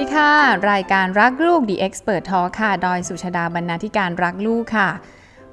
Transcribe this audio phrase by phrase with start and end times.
[0.00, 0.32] ดีค่ะ
[0.72, 4.88] รายการรักลูก The Expert Talk ค่ะ ดอยสุชาดาบรรณาธิการรักลูกค่ะ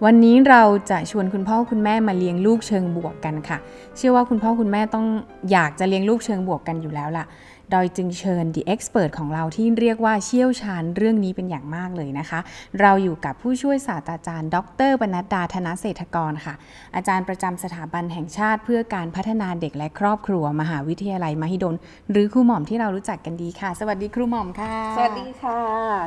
[0.06, 3.58] วันนี้เราจะชวนคุณพ่อคุณแม่มาเลี้ยงลูกเชิงบวกกันค่ะ
[3.98, 5.06] เชื่อว่าคุณพ่อคุณแม่ต้อง
[5.52, 7.26] อยากจะเลี้ยงลูกเชิงบวกกันอยู่แล้วล่ะ
[7.74, 12.40] ดอยจึงเชิญ The Expert ของเราที่เรียกว่าเชี่ยวชาญเรื่องนี้เป็นอย่างมากเลยนะคะ
[12.82, 14.58] เราอยู่กับผู้ช่วยศาสตราจารย์ ด
[14.90, 16.55] รบรรณดาธนเศรษฐกรค่ะ
[16.95, 21.76] อาจารย์ประจำสถาบันแห่งชาติ เพื่อการพัฒนาเด็กและครอบครัว มหาวิทยาลัยมหิดล
[22.12, 25.59] หรือครูหม่อมที่เรารู้จักกันดีค่ะ สวัสดีครูหม่อมค่ะ สวัสดีค่ะ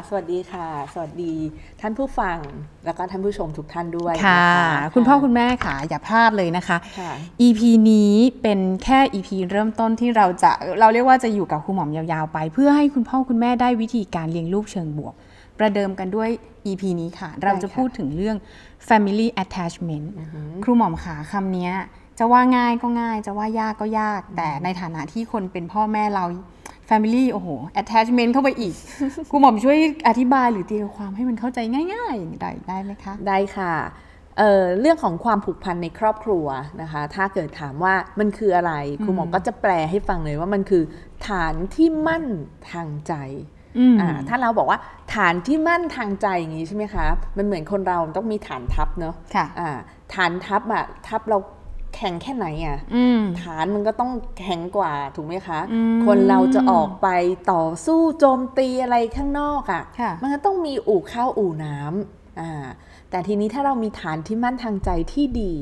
[0.09, 1.35] สวัสดีค่ะ สวัสดี
[1.81, 2.39] ท่านผู้ฟัง
[2.85, 4.47] แล้วก็ท่านผู้ชมทุกท่านด้วยค่ะ
[4.91, 7.13] นคุณพ่อคุณแม่ค่ะ อย่าพลาดเลยนะคะค่ะ
[7.47, 10.51] EP นี้เป็นแค่ EP เริ่มต้นที่เราจะ
[10.81, 15.15] เราเรียกว่าจะอยู่กับครูหม่อมยาวๆไป เพื่อให้คุณพ่อคุณแม่ได้วิธีการเลี้ยงลูกเชิงบวก
[15.59, 16.31] ประเดิมกันด้วย
[16.67, 18.37] EP นี้ค่ะ เราจะพูดถึงเรื่อง
[18.89, 20.07] family attachment
[20.65, 21.73] ครูหม่อมค่ะคำเนี้ย
[22.19, 26.25] จะว่าง่ายก็ง่าย จะว่ายากก็ยาก แต่ในฐานะที่คนเป็นพ่อแม่เรา
[26.89, 27.49] family โอ้โห
[27.81, 28.75] attachment เข้าไปอีก
[29.31, 29.77] ครูหม่อมช่วย
[30.09, 31.59] อธิบายหรือตีความให้มันเข้าใจ
[31.93, 33.75] ง่ายๆอย่างไรได้ไหมคะ ได้ค่ะ
[34.39, 36.47] เอ่อเรื่องของความผูกพันในครอบครัว
[36.83, 40.83] นะคะ ถ้าเกิดถามว่ามันคืออะไรครูหมอก็จะแปลให้ฟังเลยว่ามันคือ
[41.29, 42.25] ฐานที่มั่น
[42.73, 43.15] ทางใจ
[43.79, 44.79] อืมอ่าถ้าเราบอกว่า
[45.15, 49.71] ฐานที่มั่นทางใจอย่างนี้ใช่ไหมคะ มันเหมือนคนเราต้องมีฐานทัพเนาะค่ะอ่า
[50.15, 51.39] ฐานทัพอะทัพเรา
[51.95, 57.09] แข็งแค่ไหนอะอืมฐานมันก็ต้องแข็งกว่าถูกไหมคะอืมคนเราจะออกไป
[57.53, 62.53] ต่อสู้โจมตีอะไรข้างนอกอะค่ะ มันก็ต้องมีอู่ข้าวอู่น้ำอ่า
[63.11, 65.55] แต่ทีนี้ถ้าเรามีฐานที่มั่นทางใจที่ดี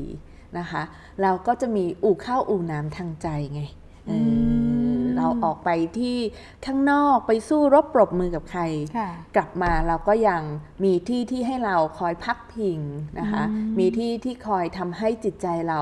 [0.59, 0.81] นะคะ
[1.21, 3.61] เราก็จะมีอู่ข้าวอู่น้ำทางใจไง
[4.07, 6.17] เอออ เราออกไปที่
[6.65, 8.61] ข้างนอกไปสู้รบปรบมือกับใคร
[8.97, 10.41] ค่ะกลับมาเราก็ยัง
[10.83, 12.79] มีที่ที่ให้เราคอยพักพิง
[13.19, 13.43] นะคะ
[13.79, 15.81] มีที่ที่คอยทำให้จิตใจเรา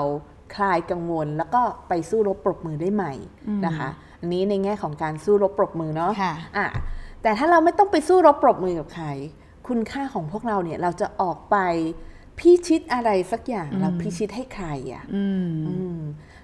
[0.56, 3.14] คลายกังวล แล้วก็ไปสู้รบปรบมือได้ใหม่
[3.66, 6.68] นะคะ อันนี้ในแง่ของการสู้รบปรบมือเนาะค่ะอะ
[7.22, 9.08] แต่ถ้าเราไม่ต้องไปสู้รบปรบมือกับใคร
[9.68, 11.58] คุณค่าของพวกเราเนี่ยเราจะออกไป
[12.40, 16.00] พิชิตอะไรสักอย่างเราพิชิตให้ใครอะอืมอืม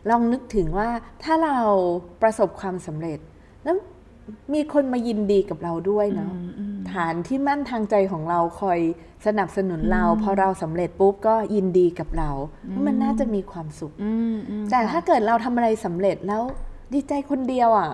[0.09, 0.89] ลองนึกถึงว่า
[1.23, 1.57] ถ้าเรา
[2.21, 3.19] ประสบความสำเร็จ
[3.63, 3.75] แล้ว
[4.53, 6.33] มีคนมายินดีกับเราด้วยเนาะ
[6.93, 8.79] ฐานที่มั่นทางใจของเราคอย
[9.25, 12.29] สนับสนุนเรา พอเราสำเร็จปุ๊บก็ยินดีกับเรา
[12.85, 16.43] มันน่าจะมีความสุขอืมอืมแต่ถ้าเกิดเราทำอะไรสำเร็จแล้ว
[16.93, 17.91] ดีใจคนเดียวอะ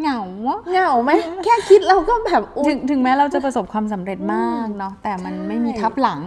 [0.00, 1.10] เหงาวะเหงาไหม
[1.44, 6.20] แค่คิดเราก็แบบอุ๊ยถึงถึงแม้เราจะประสบความสำเร็จมากเนาะแต่มันใช่ไม่มีทับหลัง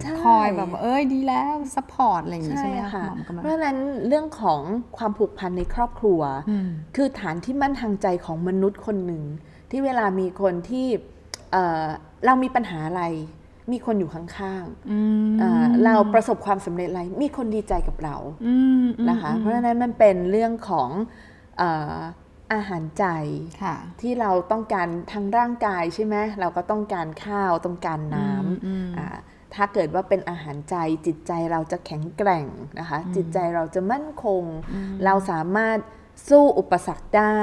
[0.00, 4.60] ใช่คอยแบบว่าเอ้ยดีแล้ว support อะไรอย่างงี้ใช่ใช่ไหมค่ะหมอโอมกำลังเพราะฉะนั้นเรื่องของ
[4.96, 9.22] ความผูกพันในครอบครัวอืมคือฐานที่มั่นทางใจของมนุษย์คนหนึ่ง
[9.70, 10.86] ที่เวลามีคนที่
[11.52, 11.84] เอ่อ
[12.26, 13.04] เรามีปัญหาอะไร
[13.72, 18.16] มีคนอยู่ข้างอืมๆเอ่อเราประสบความสำเร็จอะไร มีคนดีใจกับเรา
[18.46, 20.90] อืมอืมนะคะ เพราะฉะนั้นมันเป็นเรื่องของ
[21.58, 23.06] เอ่ออาหารใจ
[23.62, 28.30] ค่ะที่เราต้องการทางร่างกายใช่ไหมเราก็ต้องการข้าวต้องการน้
[28.66, 29.08] อืมำอ่า
[29.54, 30.76] ถ้าเกิดว่าเป็นอาหารใจ
[31.06, 32.46] จิตใจเราจะแข็งแกร่ง
[32.78, 34.42] นะคะ จิตใจเราจะมั่นคง
[35.04, 35.78] เราสามารถ
[36.28, 37.40] สู้อุปสรรคได้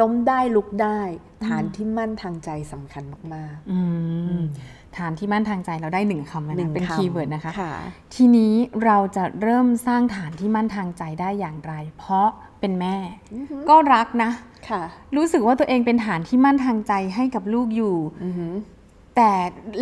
[0.00, 1.00] ล้มได้ลุกได้
[1.46, 3.80] ฐานที่มั่นทางใจสำคัญมากอื
[4.38, 4.40] ม
[4.98, 7.74] ฐานที่มั่นทางใจเราได้หนึ่งคำแล้วๆหนึ่นะงเป็นำคีย์เวิร์ดนะคะค่ะ
[8.14, 12.28] ทีนี้เราจะเริ่มสร้างฐานที่มั่นทางใจได้อย่างไร เพราะ
[12.60, 12.96] เป็นแม่
[13.68, 14.51] ก็รักนะค่ะ
[15.16, 18.54] รู้สึกว่าตัวเองเป็นฐานที่มั่นทางใจให้กับลูกอยู่อือหือ
[19.16, 19.30] แต่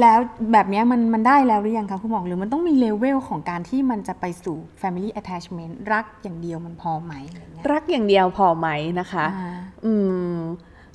[0.00, 0.18] แล้ว
[0.52, 8.68] แบบเนี้ยมันมันได้แล้วหรือยังคะคุณหมอหรือมันต้องมีเลเวลของการที่มันจะไปสู่ family attachment รักอย่างเดียวมันพอไหมอะไรเงี้ยรักอย่างเดียวพอไหม
[9.00, 9.52] นะคะอ่า
[9.84, 9.92] อื
[10.34, 10.38] ม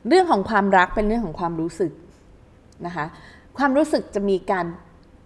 [0.07, 1.91] เรื่องของความรักเป็นเรื่องของความรู้สึก
[2.85, 3.06] นะคะ
[3.57, 4.66] ความรู้สึกจะมีการ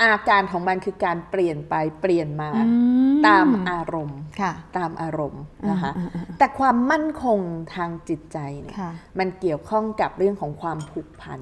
[0.04, 2.64] อาการของมันคือการเปลี่ยนไปเปลี่ยนมาอื
[3.12, 7.40] มตามอารมณ์ค่ะตามอารมณ์นะคะอืมอืมแต่ความมั่นคง
[7.76, 11.42] ทางจิตใจเนี่ยค่ะมันเกี่ยวข้องกับเรื่องของความผูกพัน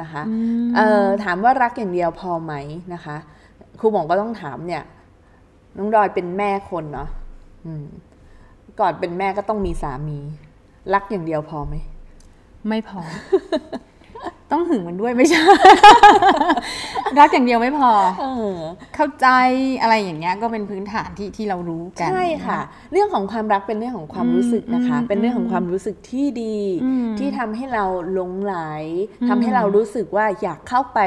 [0.00, 0.34] นะคะอื
[0.66, 2.54] มเอ่อถามว่ารักอย่างเดียวพอไหม
[2.94, 3.16] นะคะ
[3.80, 4.82] ครูหมองก็ต้องถามเนี่ย
[5.76, 7.08] น้องดอยเป็นแม่คนเนาะ
[7.66, 7.86] อืม
[8.80, 10.18] ก่อนเป็นแม่ก็ต้องมีสามี
[10.94, 11.74] รักอย่างเดียวพอไหม
[12.68, 13.00] ไม่พอ
[14.52, 15.40] ต้องหึงมันด้วยไม่ใช่
[17.18, 17.90] รักอย่างเดียวไม่พอ
[18.20, 18.56] เออ
[18.94, 19.26] เข้าใจ
[19.82, 22.60] อะไรอย่างเงี้ยก็เป็นพื้นฐานที่ที่เรารู้กันใช่ค่ะ
[22.92, 28.56] เรื่องของความรักเป็นเรื่องของความรู้สึกนะคะอืมเป็นเรื่องของความรู้สึกที่ดีอืมที่ทำให้เราหลงไหล
[29.22, 31.00] อืมทำให้เรารู้สึกว่าอยากเข้าไป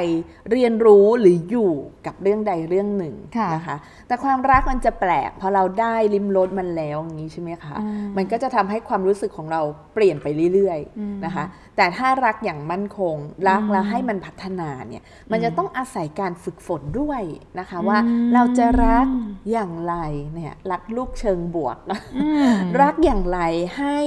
[0.51, 1.71] เรียนรู้หรืออยู่
[2.05, 3.77] กับเรื่องใดเรื่องหนึ่งค่ะนะคะ
[4.07, 9.61] แต่ความรักมันจะแปลกพอเราได้ลิมรสมันแล้วอย่างนี้ใช่ไหมคะอืมมันก็จะทำให้ความรู้สึกของเรา
[9.93, 11.45] เปลี่ยนไปเรื่อยอืมๆนะคะ
[11.77, 13.15] แต่ถ้ารักอย่างมั่นคง
[13.49, 17.21] รักแล้วให้มันพัฒนาเนี่ยมันจะต้องอาศัยการฝึกฝนด้วย
[17.59, 19.07] นะคะว่าอืมเราจะรัก
[19.51, 19.95] อย่างไร
[20.35, 21.77] เนี่ยรักลูกเชิงบวก
[22.17, 23.39] อืมรักอย่างไร
[23.77, 23.97] ให้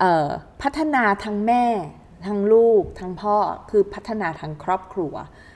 [0.00, 0.28] เอ่อ
[0.62, 1.64] พัฒนาทั้งแม่
[2.26, 3.36] ทั้งลูกทั้งพ่อ
[3.70, 5.14] คือพัฒนาทั้งครอบครัว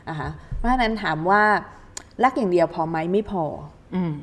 [0.09, 1.45] นะคะเพราะฉะนั้นถามว่า
[2.23, 3.45] รักอย่างเดียวพอไหมไม่พอ
[3.95, 4.15] อืม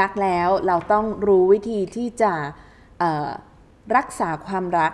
[0.00, 2.32] รักแล้วเราต้องรู้วิธีที่จะ
[2.98, 3.28] เอ่อ
[3.96, 4.92] รักษาความรัก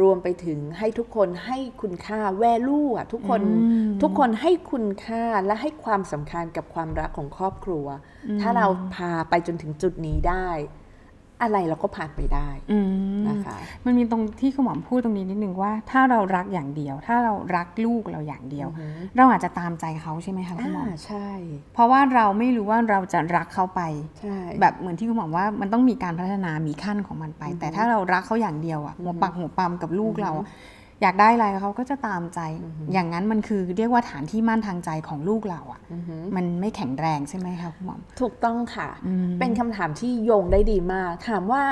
[0.00, 7.86] รวมไปถึงให้ทุกคนให้คุณค่าแวลูอะทุกคนอืมทุกคนให้คุณค่าและให้ความสำคัญกับความรักของครอบครัว
[8.40, 10.48] ถ้าเราพาไปจนถึงจุดนี้ได้
[11.42, 12.78] อะไรเราก็ผ่านไปได้อื
[13.20, 18.68] มนะคะ มันมีตรงที่คุณหมอพูดตรงนี้นิดนึงว่า ถ้าเรารักอย่างเดียว ถ้าเรารักลูกเราอย่างเดียว
[19.16, 21.28] เราอาจจะตามใจเขาใช่ไหมคะคุณหมออ่าใช่
[21.74, 23.80] เพราะว่าเราไม่รู้ว่าเราจะรักเขาไป
[24.20, 30.32] ใช่แบบเหมือนที่คุณหมอว่ามันต้องมีการพัฒนามีขั้นของมันไป แต่ถ้าเรารักเขาอย่างเดียวอะหัวปักหัวปั๊มกับลูกเรา
[31.02, 32.40] อยากได้อะไรเขาก็จะตามใจ
[32.92, 35.80] อย่างนั้นมันคือเรียกว่าฐานที่มั่นทางใจของลูกเราอะ
[36.36, 41.62] มันไม่แข็งแรงใช่ไหมคะคุณหมอถูกต้องค่ะอืมเป็นคำถามที่โยงได้ดีมาก ถามว่า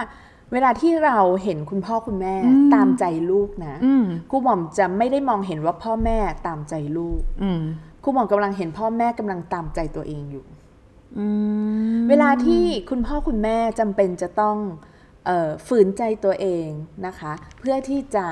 [0.53, 7.63] เวลาที่เราเห็นคุณพ่อคุณแม่อืมตามใจลูกนะอืมครูหม่อมจะไม่ได้มองเห็นว่าพ่อแม่ตามใจลูกอืม
[8.03, 10.45] ครูหม่อมกำลังเห็นพ่อแม่กำลังตามใจตัวเองอยู่
[11.19, 11.27] อื
[11.97, 14.57] มเวลาที่คุณพ่อคุณแม่จำเป็นจะต้อง
[15.27, 16.69] เออฝืนใจตัวเอง
[17.07, 18.27] นะคะ เพื่อที่จะ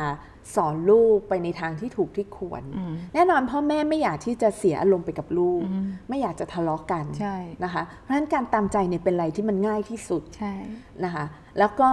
[0.56, 10.54] สอนลูกไปในทางที่ถูกที่ควรอืมแน่นอนพ่อแม่ไม่อยากที่จะเสียอารมณ์ไปกับลูกอืมไม่อยากจะทะเลาะกันใช่นะคะ เพราะฉะนั้นการตามใจเนี่ยเป็นอะไรที่มันง่ายที่สุดใช่
[11.04, 11.24] นะคะ
[11.58, 11.88] แล้วก็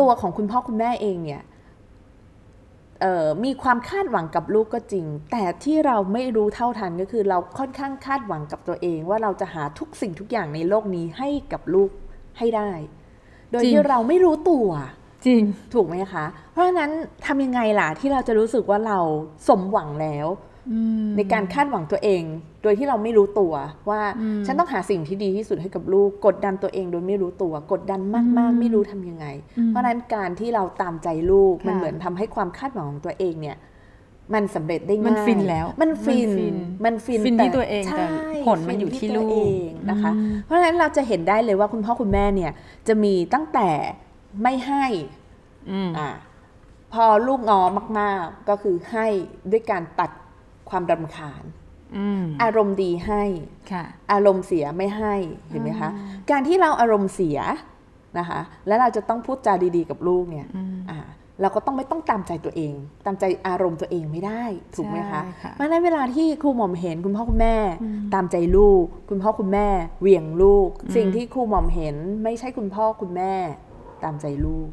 [0.00, 1.42] ตัวของคุณพ่อคุณแม่เองเนี่ย
[3.02, 11.90] เอ่อมีความคาดหวังกับลูกก็จริง แต่ที่เราไม่รู้เท่าทันก็คือ เราค่อนข้างคาดหวังกับตัวเอง ว่าเราจะหาทุกสิ่งทุกอย่างในโลกนี้ให้กับลูก
[12.38, 12.70] ให้ได้
[13.50, 14.68] โดยที่เราไม่รู้ตัว
[15.26, 15.42] จริง
[15.74, 16.90] ถูกไหมคะ เพราะฉะนั้น
[17.26, 18.98] ทำยังไงล่ะที่เราจะรู้สึกว่าเรา
[19.48, 20.28] สมหวังแล้ว
[20.72, 22.22] อืมในการคาดหวังตัวเอง
[22.62, 23.52] โดยที่เราไม่รู้ตัว
[23.90, 28.00] ว่าอืมฉันต้องหาสิ่งที่ดีที่สุดให้กับลูก กดดันตัวเองโดยไม่รู้ตัว กดดัน
[28.38, 29.26] มาก ๆ ไม่รู้ทำยังไง
[29.68, 33.56] เพราะฉะนั้นการที่เราตามใจลูกค่ะมันเหมือนทำให้ความคาดหวังของตัวเองเนี่ย
[34.34, 38.06] มันสำเร็จได้ง่ายมันฟินแล้ว มันฟิน มันฟินมันฟินฟินที่แตัวเองแต่ใช่
[38.46, 42.52] ผลมันอยู่ที่ฟิลูกตัวเองนะคะอืมเพราะฉะนั้นเราจะเห็นได้เลยว่าคุณพ่อคุณแม่เนี่ย
[42.88, 43.68] จะมีตั้งแต่
[44.42, 44.86] ไม่ให้
[45.70, 46.10] อืมอะ
[46.92, 47.62] พอลูกงอ
[47.98, 49.06] มาก ๆ ก็คือให้
[49.50, 50.10] ด้วยการตัด
[50.70, 51.42] ความรำคาญ
[51.96, 53.22] อืมอารมณ์ดีให้
[53.72, 55.14] ค่ะอารมณ์เสียไม่ให้
[55.48, 55.90] เห็นไหมคะ
[56.30, 57.38] การที่เราอารมณ์เสีย
[58.18, 60.98] นะคะ แล้วเราจะต้องพูดจาดีๆกับลูกเนี่ยอืมอ่า
[61.40, 62.74] เราก็ต้องไม่ต้องตามใจตัวเอง
[63.04, 64.44] ตามใจอารมณ์ตัวเองไม่ได้
[64.76, 67.56] ถูกไหมคะใช่ค่ะเพราะฉะนั้นเวลาที่ครูหม่อมเห็นคุณพ่อคุณแม่
[68.14, 69.68] ตามใจลูก คุณพ่อคุณแม่
[70.00, 73.32] เหวี่ยงลูก สิ่งที่ครูหม่อมเห็น ไม่ใช่คุณพ่อคุณแม่
[74.04, 74.68] ตามใจลูก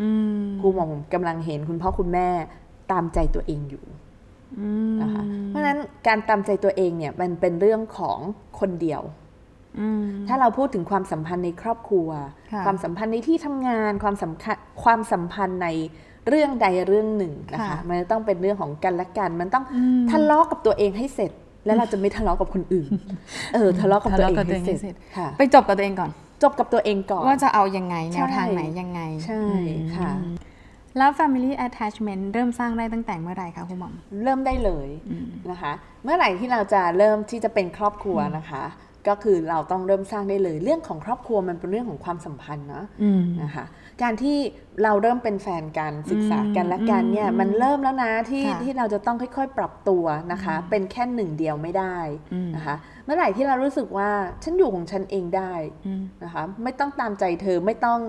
[0.00, 0.08] อื
[0.40, 2.28] มครูหม่อมกำลังเห็นคุณพ่อคุณแม่
[2.92, 3.84] ตามใจตัวเองอยู่
[4.60, 8.18] อืมนะคะเพราะฉะนั้นการตามใจตัวเองเนี่ยมันเป็นเรื่องของ
[8.60, 9.02] คนเดียว
[9.80, 12.08] อืมถ้าเราพูดถึงความสัมพันธ์ในครอบครัว
[12.52, 15.68] ค่ะความสัมพันธ์ในที่ทำงานความสำคัญความสัมพันธ์ใน
[16.28, 21.32] เรื่องใดเรื่องหนึ่งนะคะค่ะมันจะต้องเป็นเรื่องของกันและกัน มันต้องอืมทะเลาะกับตัวเองให้เสร็จ
[21.66, 22.88] แล้วเราจะไม่ทะเลาะกับคนอื่น
[23.54, 26.10] เออทะเลาะกับตัวเองทะเลาะกับตัวเองให้ให้เสเสร็ร็จจค่ะไปจบกับตัวเองก่อน
[26.42, 29.52] จบกับตัวเองก่อน ว่าจะเอายังไง แนวใช่ทางไหนยังไง ใช่อื
[29.86, 30.12] มค่ะ
[30.98, 33.94] แล้ว family attachment เริ่มสร้างได้ตั้งแต่เมื่อไหร่คะคุณหมอม
[34.24, 34.88] เริ่มได้เลย
[35.50, 35.72] นะคะ
[36.04, 38.64] เมื่อไหร่ที่เราจะเริ่มที่จะเป็นครอบครัวนะคะ
[39.08, 43.64] ก็คือเราต้องเริ่มสร้างได้เลย เรื่องของครอบครัวมันเป็นเรื่องของความสัมพันธ์เนาะอืมนะคะ
[44.02, 44.38] การที่
[44.82, 51.96] เราเริ่มเป็นแฟนกันศึกษากันและกันเนี่ยอืมมันเริ่มแล้วนะที่ค่ะที่เราจะต้องค่อยๆ ปรับตัวนะคะ เป็นแค่หนึ่งเดียวไม่ได้
[52.34, 52.74] อืมนะคะ
[53.04, 54.10] เมื่อไหร่ที่เรารู้สึกว่า
[54.44, 55.52] ฉันอยู่ของฉันเองได้
[55.86, 58.00] อืมนะคะไม่ต้องตามใจเธอไม่ต้อง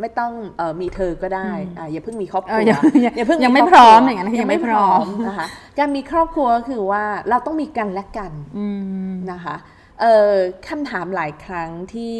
[0.00, 5.46] ไม่ต้องเออมีเธอก็ได้อ่าอย่าเพิ่งมีครอบครัวเอออย่าอย่าอย่าเพิ่งยังไม่คบพร้อมควอย่างนั้นคือยัยังงไม่ไม่พพร้ร้ออมมนะคะ
[5.78, 8.66] การมีครอบครัวก็คือว่าเราต้องมีกันและกันอื
[9.10, 9.56] มนะคะ
[10.00, 10.34] เออ
[10.68, 12.16] คำถามหลายครั้งที่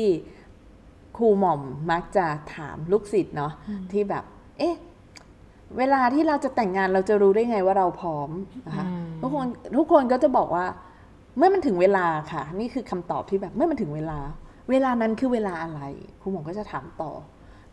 [1.16, 3.52] ครูหม่อมมักจะถามลูกศิษย์เนาะ
[3.92, 4.24] ที่แบบ
[4.58, 4.76] เอ๊ะ
[5.78, 8.30] เวลาที่เราจะแต่งงานเราจะรู้ได้ไงว่าเราพร้อม
[8.66, 10.66] นะคะอืมทุกคนทุกคนก็จะบอกว่า
[11.36, 14.18] เมื่อมันถึงเวลาค่ะ นี่คือคำตอบที่แบบเมื่อมันถึงเวลา
[14.70, 15.80] เวลานั้นคือเวลาอะไร
[16.20, 17.12] ครูหม่อมก็จะถามต่อ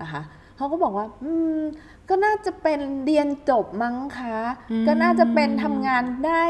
[0.01, 0.21] นะคะ
[0.57, 1.61] เขาก็บอกว่า อืม
[2.09, 4.37] ก็น่าจะเป็นเรียนจบมั้งคะ
[4.71, 6.43] อืมก็น่าจะเป็นทำงานได้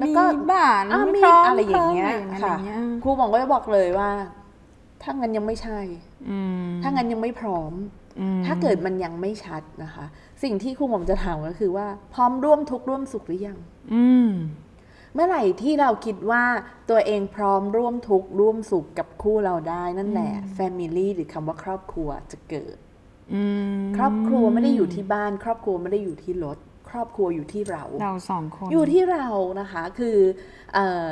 [0.00, 4.10] แล้วก็มีบ้านอะมีพร้มอะไรอย่างเงี้ยพร้มอะไรค่ะอย่างเงี้ยครูหมองก็จะบอกเลยว่า
[5.02, 5.80] ถ้างั้นยังไม่ใช่
[6.30, 7.72] อืมถ้างั้นยังไม่พร้อม
[8.20, 10.04] อืมถ้าเกิดมันยังไม่ชัดนะคะ
[10.42, 13.58] สิ่งที่ครูหมอมจะถามก็คือว่า พร้อมร่วมทุกข์ร่วมสุขหรือยัง
[13.94, 14.30] อืม
[15.14, 16.44] เมื่อไหร่ที่เราคิดว่า
[16.90, 22.76] ตัวเองพร้อมร่วมทุกข์ร่วมสุขกับคู่เราได้นั่นแหละ family หรือคำว่าครอบครัวจะเกิด
[23.34, 23.42] อื
[23.78, 26.58] มครอบครัวไม่ได้อยู่ที่บ้าน ครอบครัวไม่ได้อยู่ที่รถ
[26.90, 29.26] ครอบครัวอยู่ที่เรา เราสองคนอยู่ที่เรา
[29.60, 30.16] นะคะคือ
[30.74, 31.08] เออ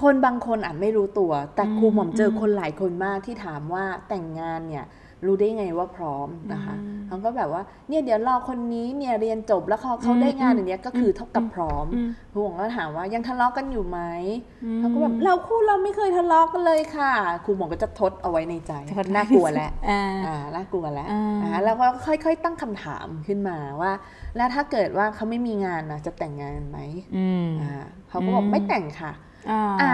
[0.00, 4.86] คนบางคนอาจไม่รู้ตัว แต่ครูหม่อมเจอคนหลายคนมากที่ถามว่าแต่งงานเนี่ย
[5.24, 6.74] รู้ได้ไงว่าพร้อมนะคะ
[7.08, 11.86] เขาก็แบบว่าเนี่ยเดี๋ยวรอคนนี้เนี่ยเรียนจบแล้วเขาเขาได้งานอย่างเนี้ยก็คือเท่ากับพร้อม
[12.32, 14.00] ครูหมอก็ถามว่ายังทะเลาะกันอยู่ไหม
[14.78, 17.12] เขาก็แบบเราคู่เราไม่เคยทะเลาะกันเลยค่ะ
[17.44, 23.92] ครูหมอก็จะทดเอาไว้ในใจทดน่ากลัวแล้วอ่าอ่าน่ากลัวแล้วอ่าอ่าแล้วก็ค่อยๆ ตั้งคำถามขึ้นมาว่า
[24.36, 26.78] แล้วถ้าเกิดว่าเขาไม่มีงานนะจะแต่งงานไหม
[27.16, 27.72] อืมอ่า
[28.08, 29.12] เขาก็บอกอืมไม่แต่งค่ะ
[29.50, 29.92] อ่าอ่า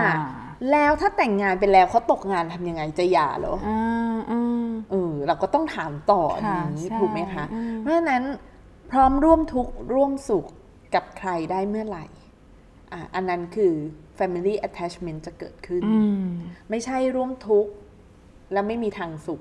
[0.70, 8.22] แล้วถ้าแต่งงานไปแล้วเขาตกงานทำยังไงจะหย่าเหรออ่าอ่าเออเราก็ต้องถามต่ออค่ะย่างนี้ใช่ถูกไหมคะอืมเพราะฉะนั้น
[8.90, 10.46] พร้อมร่วมทุกข์ร่วมสุข
[10.94, 12.04] กับใครได้เมื่อไหร่
[12.92, 13.72] อะอันนั้นคือ
[14.18, 16.24] family attachment จะเกิดขึ้นอืม
[16.70, 17.70] ไม่ใช่ร่วมทุกข์
[18.52, 19.40] แล้วไม่มีทางสุข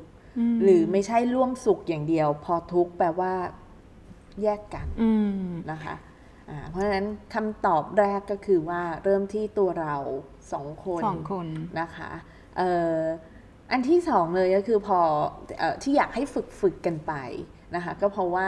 [0.53, 3.33] มหรือไม่ใช่ร่วมสุขอย่างเดียว พอทุกข์แปลว่า
[4.43, 5.11] แยกกันอื
[5.45, 6.10] มนะคะอ่า
[6.69, 9.95] เพราะฉะนั้นคำตอบแรกก็คือว่าเริ่มที่ตัวเรา
[10.51, 11.47] สองคนสองคน
[11.79, 12.11] นะคะ
[12.57, 12.99] เอ่อ
[13.71, 14.99] อันที่สองเลยก็คือพอ
[15.59, 17.13] เออที่อยากให้ฝึกฝึกกันไป
[17.75, 18.47] นะคะก็เพราะว่า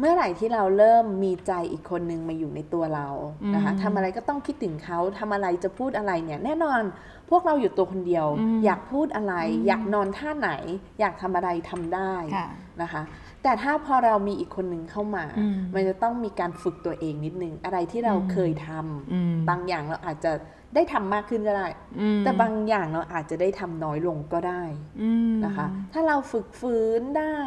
[0.00, 3.08] เมื่อไหร่ที่เราเริ่มมีใจอีกคนนึงมาอยู่ในตัวเรา
[3.54, 6.82] นะคะอืมทำอะไรก็ต้องคิดถึงเขาทำอะไรจะพูดอะไรเนี่ย แน่นอน
[7.30, 9.34] พวกเราอยู่ตัวคนเดียวอืมอยากพูดอะไร
[9.66, 10.50] อยากนอนท่าไหน
[11.00, 12.48] อยากทำอะไรทำได้ค่ะ
[12.82, 13.02] นะคะ
[13.44, 20.32] แต่ถ้าพอเรามีอีกคนนึงเข้ามาอืมมันจะต้องมีการฝึกตัวเองนิดนึง อะไรที่เราอืมเคยทำอืมบางอย่างเราอาจจะ
[20.74, 21.66] ได้ทำมากขึ้นก็ได้
[22.00, 24.62] อืมแต่บางอย่างเราอาจจะได้ทำน้อยลงก็ได้
[25.02, 27.38] อืมนะคะ ถ้าเราฝึกฟื้นได้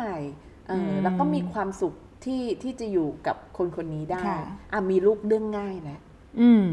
[0.67, 1.93] เอออมแล้วก็มีความสุข
[2.25, 4.39] ที่ที่จะอยู่กับคนคนนี้ได้ค่ะ
[4.73, 5.99] อะมีลูกเรื่องง่ายแหละ
[6.41, 6.65] อืม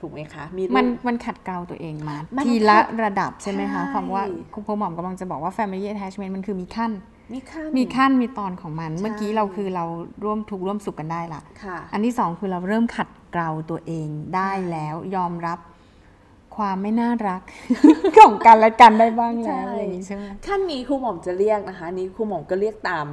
[0.00, 4.22] ถูกไหมคะมีลูกมันมันขัดเกลาตัวเองมามันทีละขัดระดับใช่ไหมคะใช่ความว่า
[4.54, 6.92] คุณพ่อหมอมกำลังจะบอกว่า family attachment มันคือมีขั้น
[7.34, 9.84] มีขั้นมีขั้นมีตอนของมันใช่เมื่อกี้เราคือเรา
[10.24, 15.58] ร่วมทุกข์ร่วมสุขกันได้ละค่ะ อันที่สองคือเราเริ่มขัดเกลาตัวเองได้แล้วยอมรับ
[16.56, 17.42] ความไม่น่ารัก
[18.16, 23.06] ของกันและกันได้บ้างแล้วใช่อะไรอย่างนี้ใช่ไหมขั้นนี้ครูหม่อมจะเรียกนะคะอันนี้ครูหม่อมก็เรียกตาม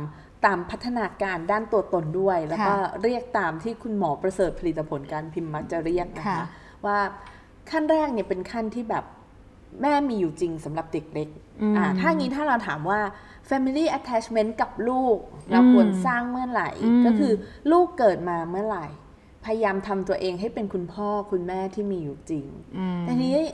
[0.46, 6.46] ตามพัฒนาการด้านตัวตนด้วย แล้วก็ค่ะเรียกตามที่คุณหมอประเสริฐผลิตผลการพิมพ์มักจะเรียกนะคะค่ะ
[6.86, 6.98] ว่า
[7.72, 9.04] ขั้นแรกเนี่ยเป็นขั้นที่แบบ
[9.82, 11.30] แม่มีอยู่จริงสำหรับเด็กเล็ก
[11.62, 13.00] อืมอ่าถ้างี้ถ้าเราถามว่า
[13.50, 15.18] family attachment กับลูก
[15.52, 17.34] เราอืมควรสร้างเมื่อไหร่อืมก็คือ
[17.72, 18.86] ลูกเกิดมาเมื่อไหร่
[19.46, 23.46] พยายามทำตัวเองให้เป็นคุณพ่อคุณแม่ที่มีอยู่จริงอืมแต่ทีนี้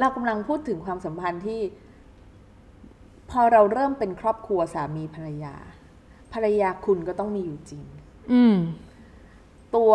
[0.00, 1.60] เรากำลังพูดถึงความสัมพันธ์ที่
[3.30, 5.54] พอเราเริ่มเป็นครอบครัวสามีภรรยา
[6.32, 7.84] ภรรยาคุณก็ต้องมีอยู่จริง
[8.32, 8.56] อืม
[9.76, 9.92] ตัว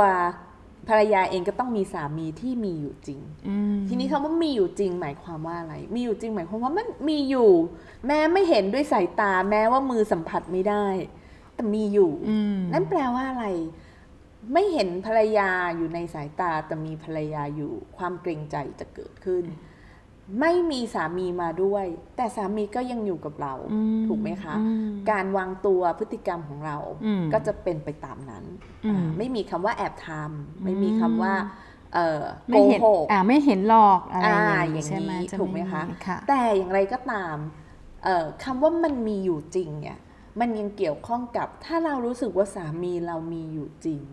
[0.89, 7.51] ภรรยาเองก็ต้องมีสามีที่มีอยู่จริงอืมทีนี้คำว่ามีอยู่จริง หมายความว่าอะไร มีอยู่จริง หมายความว่ามันมีอยู่
[8.07, 10.85] แม้ไม่เห็นด้วยสายตา แม้ว่ามือสัมผัสไม่ได้
[11.55, 13.45] แต่มีอยู่อืมนั่นแปลว่าอะไร
[14.53, 19.43] ไม่เห็นภรรยาอยู่ในสายตาแต่มีภรรยาอยู่ ความเกรงใจจะเกิดขึ้น
[20.39, 28.43] ไม่มีสามีมาด้วย แต่สามีก็ยังอยู่กับเราอืมถูกไหมคะอืมการวางตัวพฤติกรรมของเราอืมก็จะเป็นไปตามนั้น
[28.85, 31.33] อืมอ่าไม่มีคำว่าแอบทำไม่มีคำว่า
[31.93, 37.35] เอ่อโกไม่เห็นหกอ่าไม่เห็นหลอกอะไรอ่าอย่างอนี้ย่างใช่ไหมนี้จะถูกไหมคะค่ะแต่อย่างไรก็ตาม
[38.03, 39.97] เอ่อคำว่ามันมีอยู่จริงเนี่ย
[40.39, 44.03] มันยังเกี่ยวข้องกับถ้าเรารู้สึกว่าสามีเรามีอยู่จริง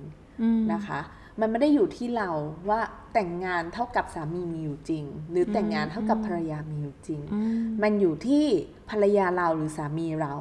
[0.42, 1.00] อืมนะคะ
[1.40, 2.30] มันไม่ได้อยู่ที่เรา
[2.68, 2.80] ว่า
[3.14, 8.44] แต่งงานเท่ากับสามีมีอยู่จริง หรือแต่งงานเท่ากับภรรยามีอยู่จริงอืมมันอยู่ที่
[8.90, 10.34] ภรรยาเราหรือสามีเรา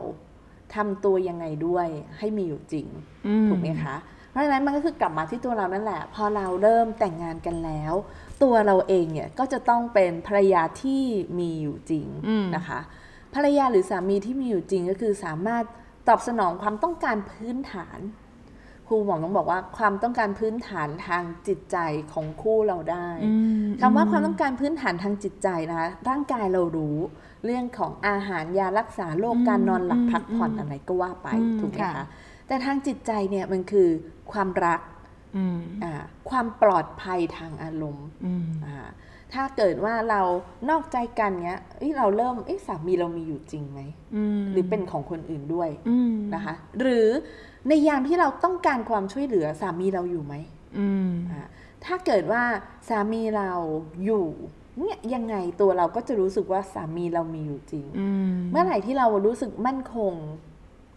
[0.75, 1.87] ทำตัวยังไงด้วย
[2.17, 2.87] ให้มีอยู่จริง
[3.27, 3.95] อืถูกไหมคะ
[4.31, 7.93] เพราะฉะนั้นมันก็คือกลับมาที่ตัวเรานั่นแหละ พอเราเริ่มแต่งงานกันแล้ว
[8.43, 11.03] ตัวเราเองเนี่ยก็จะต้องเป็นภรรยาที่
[11.39, 12.79] มีอยู่จริงอืมนะคะ
[13.35, 15.63] ภรรยาหรือสามีที่มีอยู่จริงก็คือสามารถ
[16.07, 17.99] ตอบสนองความต้องการพื้นฐาน
[18.87, 21.77] ครูหมอต้องบอกว่าความต้องการพื้นฐานทางจิตใจ
[22.13, 23.33] ของคู่เราได้อื
[23.65, 26.97] มคำว่าความต้องการพื้นฐานทางจิตใจนะคะร่างกายเรารู้
[27.45, 32.07] เรื่องของอาหารยารักษาโรคอืมการนอนหลับอืมพักผ่อนอืมอะไรก็ว่าไปอืมถูกไหมค่ะคะ
[32.47, 33.89] แต่ทางจิตใจเนี่ยมันคือ
[34.31, 34.81] ความรัก
[35.35, 35.93] อืมอ่า
[36.29, 38.77] ความปลอดภัยทางอารมณ์อืมอ่า
[39.33, 40.21] ถ้าเกิดว่าเรา
[40.69, 43.81] นอกใจกันเนี้ยเอ้ยเราเริ่มเอ้ยสามีเรามีอยู่จริงไหม
[44.15, 47.07] อืมหรือเป็นของคนอื่นด้วยอืมนะคะ หรือ
[47.67, 50.33] ในยามที่เราต้องการความช่วยเหลือสามีเราอยู่ไหม
[50.77, 51.41] อืมอ่า
[51.85, 52.43] ถ้าเกิดว่า
[52.89, 53.51] สามีเรา
[54.05, 54.25] อยู่
[54.79, 60.13] เนี่ยยังไงตัวเราก็จะรู้สึกว่าสามีเรามีอยู่จริงอืมเมื่อไหร่ที่เรารู้สึกมั่นคง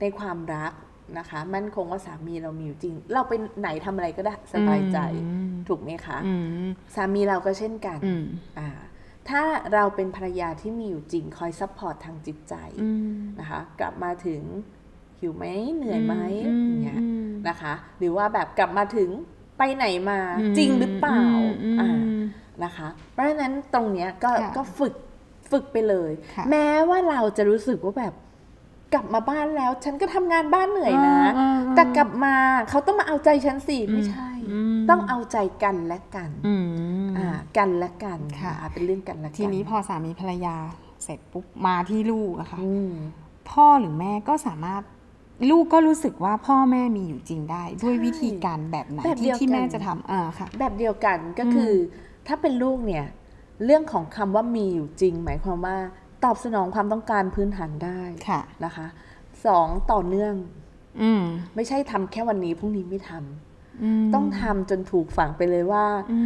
[0.01, 0.73] ในความรัก
[1.19, 6.35] นะคะ มั่นคงว่าสามีเรามีอยู่จริง เราไปไหนทำอะไรก็ได้สบายใจอืมถูกไหมคะอื
[6.65, 8.25] มสามีเราก็เช่นกันอืม
[8.59, 8.69] อ่า
[9.29, 9.43] ถ้า
[9.75, 14.43] เราเป็นภรรยาที่มีอยู่จริงคอย support ทางจิตใจอืมนะคะ กลับมาถึง
[15.21, 15.45] หิวไหม
[15.77, 16.15] เหนื่อยไหม
[16.47, 19.09] อืมอย่างเงี้ยอืมนะคะ หรือว่าแบบกลับมาถึง
[19.59, 21.23] ไปไหนมาอืมจริงหรือเปล่า
[21.63, 21.91] อืมอ่า
[22.65, 24.95] นะคะ เพราะฉะนั้นตรงเนี้ยก็ค่ะก็ฝึก
[25.51, 28.15] ฝึกไปเลยค่ะแม้ว่าเราจะรู้สึกว่าแบบ
[28.95, 32.35] กลับมาบ้านแล้ว ฉันก็ทำงานบ้านเหนื่อยนะอ่าอ่าแต่กลับมา
[32.71, 40.57] เขาต้องมาเอาใจฉันสิไม่ใช่อืมต้องเอาใจกันและกันอืมอ่ากันและกันค่ะนเป็นเรื่องกันและกัน ทีนี้พอสามีภรรยา
[41.05, 42.93] เสร็จปุ๊บมาที่ลูกอะค่ะอืม
[43.51, 44.83] พ่อหรือแม่ก็สามารถ
[45.51, 51.73] ลูกก็รู้สึกว่าพ่อแม่มีอยู่จริงได้ ด้วยวิธีการแบบไหนแบบเดีที่ยวที่กันแม่จะทำอ่าค่ะ แบบเดียวกันก็คือ
[52.27, 53.05] ถ้าเป็นลูกเนี่ย
[53.65, 55.77] เรื่องของคำว่ามีอยู่จริง หมายความว่า
[56.25, 58.87] ตอบสนองความต้องการพื้นฐานได้ค่ะ นะคะ
[59.47, 60.35] สองต่อเนื่อง
[61.03, 61.23] อืม
[61.55, 63.23] ไม่ใช่ทำแค่วันนี้พรุ่งนี้ไม่ทำม
[64.15, 66.19] ต้องทำจนถูกฝังไปเลยว่า อื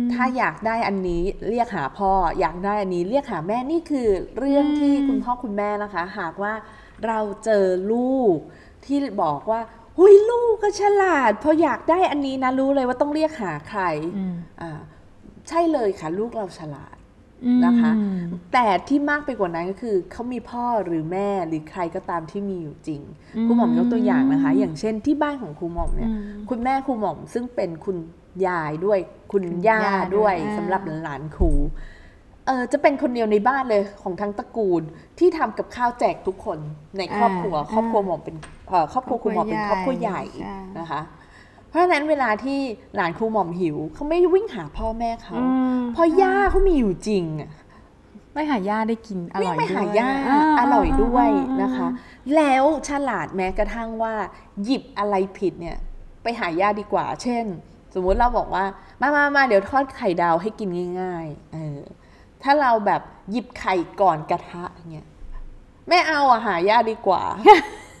[0.00, 4.08] ม ถ้าอยากได้อันนี้เรียกหาพ่อ อยากได้อันนี้เรียกหาแม่นี่คือ
[4.38, 6.52] เรื่องที่คุณพ่อคุณแม่นะคะ หากว่า
[7.06, 8.36] เราเจอลูก
[8.84, 9.60] ที่บอกว่า
[9.98, 13.82] หุยลูกก็ฉลาดพออยากได้อันนี้นะรู้เลยว่าต้องเรียกหาใคร
[14.16, 14.80] อืมอ่า
[15.48, 16.96] ใช่เลยค่ะ ลูกเราฉลาด
[17.64, 18.20] นะคะอืม
[18.52, 23.02] แต่ที่มากไปกว่านั้นก็คือเขามีพ่อหรือแม่หรือใครก็ตามที่มีอยู่จริง
[23.36, 26.20] อืมครูหม่อมยกตัวอย่างนะคะ อย่างเช่นที่บ้านของครูหม่อมเนี่ยอืม
[26.50, 27.96] คุณแม่ครูหม่อมซึ่งเป็นคุณ
[28.46, 28.98] ยายด้วย
[29.32, 34.82] คุณคุณย่าย่าด้ด้ววยยอ่าสำหรับหลานๆครูเออจะเป็นคนเดียวในบ้านเลยของทั้งตระกูล
[35.18, 36.58] ที่ทำกับข้าวแจกทุกคน
[36.98, 38.36] ในครอบครัว ครอบครัวหม่อมเป็น
[38.68, 41.00] เอ่อครอบครัวครูหม่อมเป็นครอบครัวใหญ่ใช่นะคะ
[41.68, 42.58] เพราะฉะนั้นเวลาที่
[42.96, 45.46] หลานครูหม่อมหิวเขาไม่วิ่งหาพ่อแม่เขาอื
[45.78, 47.50] มเพราะย่าเขามีอยู่จริงอะ
[48.34, 50.08] ไม่หาย่าได้กินอวิ่ร่งอยไปด้วยหาย่า
[50.60, 51.28] อร่อยด้วย
[51.62, 51.88] นะคะ
[52.36, 54.14] แล้วฉลาดแม้กระทั่งว่า
[54.64, 55.78] หยิบอะไรผิดเนี่ย
[56.22, 57.44] ไปหาย่าดีกว่า เช่น
[57.94, 58.64] สมมุติเราบอกว่า
[59.00, 60.68] มามามาเดี๋ยวทอดไข่ดาวให้กิน
[61.00, 61.80] ง่ายๆเออ
[62.42, 65.06] ถ้าเราแบบหยิบไข่ก่อนกระทะอย่างเงี้ย
[65.88, 67.22] ไม่เอาอะหาย่าดีกว่า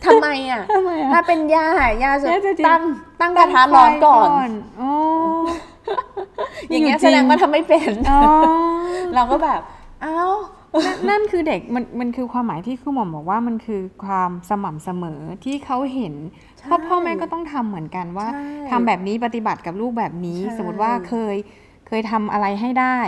[0.04, 1.68] ทำไมอะทำไมอะถ้าเป็นย่า
[2.04, 2.82] ย่าจะย่าจะตั้ง
[3.20, 4.90] ตั้งกระทะร้อนก่อนโอ้
[6.70, 8.20] อย่างเงี้ยอยู่จริแสงดงว่าทำไม่เป็นอ๋อ
[9.14, 9.60] เราก็แบบ
[10.02, 10.20] เอ้า
[10.84, 16.14] นั่นนั่นคือเด็กมันมันคือความหมายที่ครูหม่อมบอกว่ามันคือความสม่ำเสมอที่เขาเห็น
[16.58, 21.36] ใช่เพราะพ่อแม่ก็ต้องทำเหมือนกันว่าใช่ทำแบบนี้ปฏิบัติกับลูกแบบนี้ใช่สมมติว่าเคย
[21.88, 22.98] เคยทำอะไรให้ได้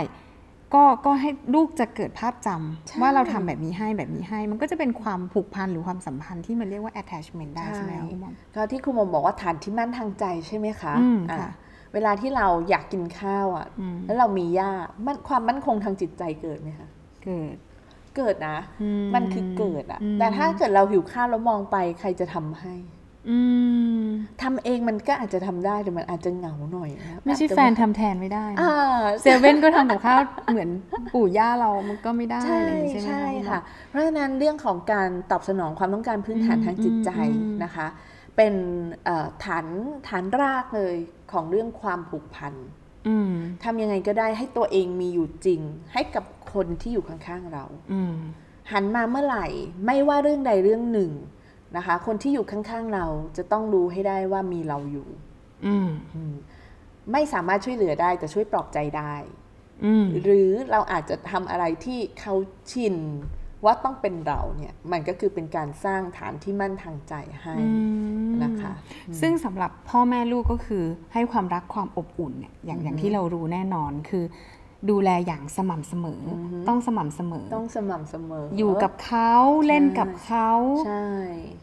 [0.73, 11.49] ก็ก็ให้ลูกจะเกิดภาพจำว่าเราทำแบบนี้ให้แบบนี้ให้ มันก็จะเป็นความผูกพันหรือความสัมพันธ์ที่มันเรียกว่า attachment ได้ใช่ไหมคะครูหม่อมก็ที่ครูหมอมบอกว่าฐานที่มั่นทางใจใช่ไหมคะอืมอะค่ะ
[11.93, 14.71] เวลาที่เราอยากกินข้าวอะอืมแล้วเรามีย่า
[15.05, 16.87] มันความมั่นคงทางจิตใจเกิดไหมคะ
[17.23, 17.55] เกิด
[18.17, 22.92] เกิดนะอืมมันคือเกิดอะอืมแต่ถ้าเกิดเราหิวข้าวแล้วมองไปใครจะทำให้อืม
[24.41, 30.19] ทำเองมันก็อาจจะทำได้แต่มันอาจจะเหงาหน่อยนะไม่ใช่อาจจะแฟนทำแทนไม่ได้นะอ่าเซเว่นก็ทำกับข้าว
[30.51, 30.69] เหมือน
[31.13, 33.59] ปู่ย่าเรามันก็ไม่ได้ใช่อะไรอย่างนี้ใช่ไหมใช่ณหมอค่ะ
[33.89, 37.87] เพราะฉะนั้นเรื่องของการตอบสนองความต้องการพื้นฐานอืมทางจิตใจอืมอืมนะคะ
[38.35, 38.53] เป็น
[39.05, 39.65] เอ่อฐาน
[40.07, 40.95] ฐานรากเลย
[41.31, 42.53] ของเรื่องความผูกพัน
[43.07, 43.31] อืม
[43.63, 45.61] ทำยังไงก็ได้ให้ตัวเองมีอยู่จริง
[45.93, 48.15] ให้กับคนที่อยู่ข้างๆเราอืม
[48.71, 49.47] หันมาเมื่อไหร่
[49.85, 51.11] ไม่ว่าเรื่องใดเรื่องหนึ่ง
[51.77, 53.05] นะคะ คนที่อยู่ข้างๆเรา
[53.37, 55.07] จะต้องรู้ให้ได้ว่ามีเราอยู่
[55.65, 56.33] อืมอืม
[57.11, 59.15] ไม่สามารถช่วยเหลือได้แต่ช่วยปลอบใจได้
[59.85, 62.33] อืมหรือเราอาจจะทำอะไรที่เขา
[62.71, 62.95] ชิน
[63.65, 67.67] ว่าต้องเป็นเราเนี่ยมันก็คือเป็นการสร้างฐานที่มั่นทางใจให้อื
[68.29, 68.73] มนะคะ
[69.21, 70.83] ซึ่งสำหรับพ่อแม่ลูกก็คือ
[71.13, 74.23] ให้ความรักความอบอุ่นเนี่ยอย่างอย่างที่เรารู้แน่นอนคือ
[74.89, 76.21] ดูแลอย่างสม่ำเสมอ
[76.53, 79.33] อต้องสม่ำเสมอ ต้องสม่ำเสมอออยู่กับเขา
[79.67, 80.49] เล่นกับเขา
[80.85, 81.07] ใช่
[81.61, 81.62] ม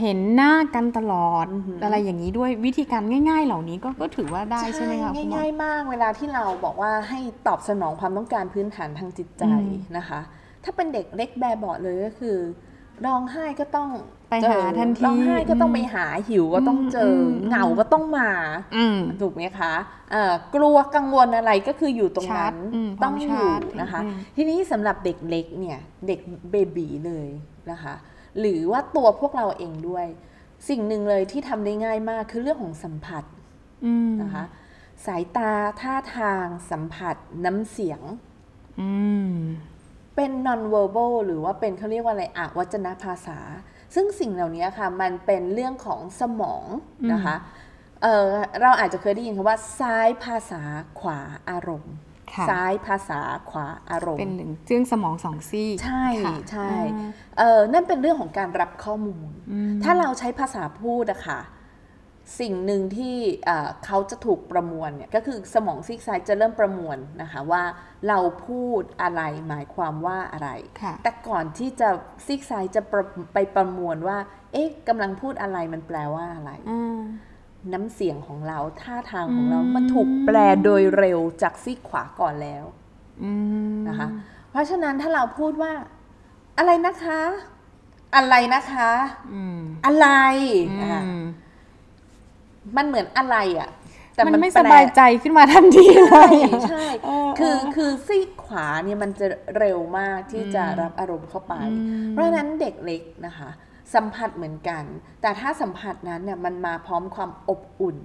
[0.00, 9.54] เห็นหน้ากันตลอดอือหือออะไรอย่างนี้ด้วยวิธีการง่าย ๆ เหล่านี้ก็ก็ถือว่าได้ใช่ไหมคะคุณหมอง่ายๆมากเวลาที่เราบอกว่าให้ตอบสนองความต้องการพื้นฐานทางจิตใจอื
[9.92, 10.20] มนะคะ
[10.64, 12.38] ถ้าเป็นเด็กเล็กแบบเบาะเลยก็คือ
[13.06, 13.88] ร้องไห้ก็ต้อง
[14.30, 18.30] ไปหาเจอทันทีร้องไห้ก็ต้องอืมไปหาหิวก็ต้องเจออมเหงาก็ต้องมา
[18.76, 19.72] อืมถูกไหมคะ
[20.10, 27.28] เอ่อกลัวกังวลอะไรก็คืออยู่ตรงนั้นชัดอืมต้องความอยู่ชัดนะคะอืมทีนี้สำหรับเด็กเล็กเนี่ยเด็กเบบีเลย
[27.70, 27.94] นะคะ
[28.38, 30.06] หรือว่าตัวพวกเราเองด้วย
[30.68, 33.24] สิ่งหนึ่งเลยที่ทำได้ง่ายมากคือเรื่องของสัมผัส
[33.84, 34.44] อืมนะคะ
[35.06, 38.00] สายตาท่าทางสัมผัสน้ำเสียง
[38.80, 38.90] อื
[39.30, 39.32] ม
[40.16, 43.38] เป็น non verbal หรือว่าเป็นเขาเรียกว่าอะไรอะวัจนภาษา
[43.94, 46.64] ซึ่งสิ่งเหล่านี้ค่ะ มันเป็นเรื่องของสมอง
[47.12, 47.36] นะคะ
[48.02, 48.28] เออ
[48.62, 50.62] เราอาจจะเคยได้ยินคำว่าซ้ายภาษา
[51.00, 52.07] ขวาอารมณ์ค่ะ
[52.48, 61.40] ซ้ายภาษาขวาอารมเป็นณ์หนึ่งเจื้องสมองสองซี่ ใช่ค่ะใช่อ่าเออนั่นเป็นเรื่องของการรับข้อมูลอืมถ้าเราใช้ภาษาพูดอะค่ะ
[62.40, 67.62] สิ่งหนึ่งที่เอ่อเขาจะถูกประมวลเนี่ยก็คือสมองซีกซ้ายจะเริ่มประมวลนะคะว่า
[68.08, 70.50] เราพูดอะไรหมายความว่าอะไร
[70.82, 71.88] ค่ะแต่ก่อนที่จะ
[72.26, 74.18] ซีกซ้ายจะประไปประมวลว่า
[74.52, 77.00] เอ๊ะกำลังพูดอะไรมันแปลว่าอะไรอ่า
[77.72, 82.64] น้ำเสียงของเราท่าทางของเราอืมมันถูกแปลโดยเร็วจากซีกขวาก่อนแล้ว
[83.22, 83.32] อื
[83.74, 84.08] มนะคะ
[84.50, 85.72] เพราะฉะนั้นถ้าเราพูดว่า
[86.58, 87.20] อะไรนะคะ
[88.16, 88.90] อะไรนะคะ
[89.32, 90.06] อืมอะไร
[90.66, 91.18] อือะม
[92.76, 93.68] มันเหมือนอะไรอะ
[94.14, 99.26] แต่มันมันไม่แปสลบายใจขึ้นมาทันทีเลใช่ยอะใช่เออคือเออคือซีกขวาเนี่ยมันจะ
[99.58, 101.54] เร็วมากที่จะรับอารมณ์เข้าไป
[102.10, 103.50] เพราะฉะนั้นเด็กเล็กนะคะ
[103.94, 104.84] สัมผัสเหมือนกัน
[105.22, 107.98] แต่ถ้าสัมผัสนั้นเนี่ยมันมาพร้อมความอบอุ่น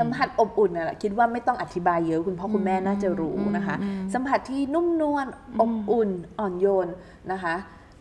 [0.00, 3.76] สัมผัสอบอุ่นน่ะคิดว่าไม่ต้องอธิบายเยอะคุณพ่อคุณแม่น่าจะรู้นะคะ
[4.14, 5.26] สัมผัสที่นุ่มนวล
[5.60, 6.88] อบอุ่นอ่อนโยน
[7.32, 7.54] นะคะ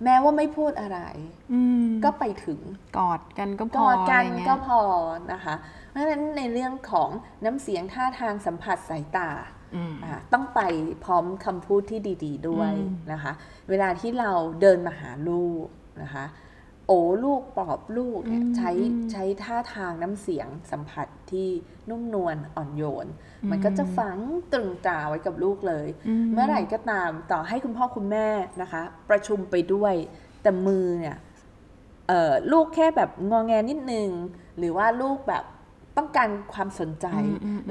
[0.03, 0.99] แม้ว่าไม่พูดอะไร
[1.53, 2.59] อืมก็ไปถึง
[2.97, 4.79] กอดกันก็พกออดกันอะไรเงี้ยก็พอ
[5.33, 5.55] นะคะ
[5.89, 7.09] เพราะฉะนั้นในเรื่องของ
[7.45, 9.29] น้ำเสียงท่าทางสัมผัสสายตา
[9.75, 10.61] อืมอะต้องไป
[11.05, 13.31] พร้อมคำพูดที่ดี ๆ ด้วยอืมนะคะ
[13.69, 15.65] เวลาที่เราเดินมาหาลูก
[16.03, 16.25] นะคะ
[16.87, 18.71] โอ้ลูกปลอบลูกเนี่ยใช้
[19.11, 21.47] ใช้ท่าทางน้ำเสียงสัมผัสที่
[21.89, 23.07] นุ่มนวลอ่อนโยน
[23.49, 24.17] มันก็จะฝัง
[24.53, 25.87] ตรึงตราไว้กับลูกเลย
[26.33, 28.27] เมื่อไหร่ก็ตามต่อให้คุณพ่อคุณแม่
[28.61, 29.93] นะคะ ประชุมไปด้วย
[30.41, 31.17] แต่มือเนี่ย
[32.07, 34.09] เอ่อลูกแค่แบบงอแงนิดนึง
[34.57, 35.43] หรือว่าลูกแบบ
[35.97, 37.07] ต้องการความสนใจ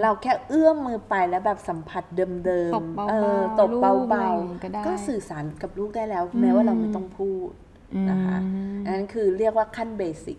[0.02, 7.50] เราแค่เอื้อมมือไปแล้วแบบสัมผัสเดิมตบๆเบาๆเออตบลูกเบาอะไรอย่างงี้ก็ได้ๆก็สื่อสารกับลูกได้แล้ว แม้ว่าเราไม่ต้องพูด
[8.10, 10.38] นะคะอืมอันนั้นคือเรียกว่าขั้นเบสิก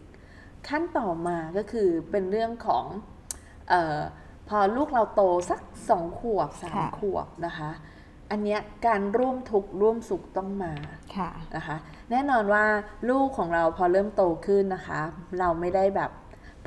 [0.69, 2.85] ขั้นต่อมาก็คือเป็นเรื่องของ
[3.69, 3.99] เออ
[4.49, 7.69] พอลูกเราโตสักสองขวบสามค่ะขวบนะคะ
[8.31, 10.73] อันเนี้ยการร่วมทุกข์ร่วมสุขต้องมา
[11.15, 11.75] ค่ะนะคะ
[12.11, 12.65] แน่นอนว่า
[13.09, 15.01] ลูกของเราพอเริ่มโตขึ้นนะคะ
[15.39, 16.11] เราไม่ได้แบบ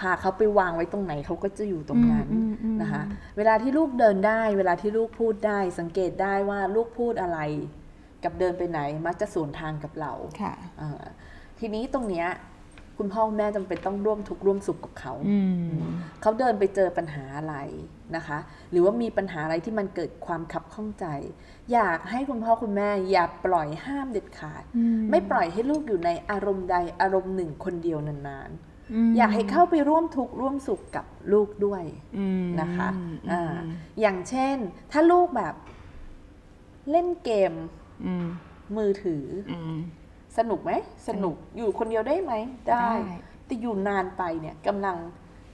[0.01, 3.03] พาเขาไปวางไว้ตรงไหนเขาก็จะอยู่ตรงนั้นอืมอืมนะคะ
[3.37, 7.39] เวลาที่ลูกเดินได้ เวลาที่ลูกพูดได้ สังเกตได้ว่าลูกพูดอะไร
[8.25, 11.03] กับเดินไปไหนมักจะสวนทางกับเราค่ะเอ่อ
[11.59, 12.29] ทีนี้ตรงเนี้ย
[12.99, 15.83] คุณพ่อคุณแม่จำเป็นต้องร่วมทุกข์ร่วมสุขกับเขาอืม
[16.21, 17.57] เขาเดินไปเจอปัญหาอะไร
[18.17, 18.39] นะคะ
[18.71, 21.07] หรือว่ามีปัญหาอะไรที่มันเกิดความขับข้องใจ
[21.73, 24.63] อยากให้คุณพ่อคุณแม่อย่าปล่อยห้ามเด็ดขาด
[25.11, 31.85] ไม่ปล่อยให้ลูกอยู่ในอารมณ์ใดอารมณ์หนึ่งคนเดียวนานๆ อยากให้เข้าไปร่วมทุกข์ร่วมสุขกับลูกด้วย
[32.19, 33.59] อืมนะคะอืมอ่า
[34.01, 34.57] อย่างเช่น
[34.93, 35.55] ถ้าลูกแบบ
[36.91, 37.88] เล่นเกมอื
[38.25, 38.27] ม
[38.77, 39.77] มือถืออืม
[40.39, 40.73] สนุกไหม
[41.09, 42.33] สนุกอยู่คนเดียวได้ไหม
[42.69, 42.93] ได้ได้
[43.47, 44.97] แต่อยู่นานไปเนี่ยกำลัง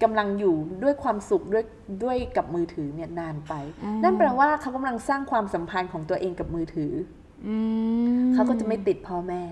[0.02, 1.64] กำลังอยู่ด้วยความสุขด้วย
[2.04, 3.54] ด้วยกับมือถือเนี่ยนานไป
[4.02, 6.92] นั่นแปลว่าเขากำลังสร้างความสัมพันธ์ของตัวเองกับมือถือ
[7.46, 7.56] อื
[8.18, 9.42] มอเขาก็จะไม่ติดพ่อแม่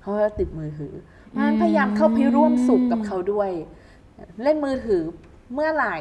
[0.00, 0.94] เขาก็ติดมือถือ
[1.30, 3.50] เพราะฉะนั้นพยายามเข้าไปร่วมสุขกับเขาด้วย
[4.42, 5.02] เล่นมือถือ
[5.54, 5.96] เมื่อไหร่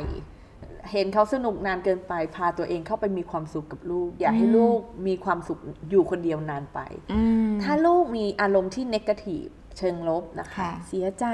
[0.91, 6.79] เห็นเขาสนุกนานเกินไป พาตัวเองเข้าไปมีความสุขกับลูก อย่าให้ลูกมีความสุขอยู่คนเดียวนานไป
[7.13, 11.25] อืมถ้าลูกมีอารมณ์ที่ n ก a t i v e เชิงลบนะคะค่ะเสียใจ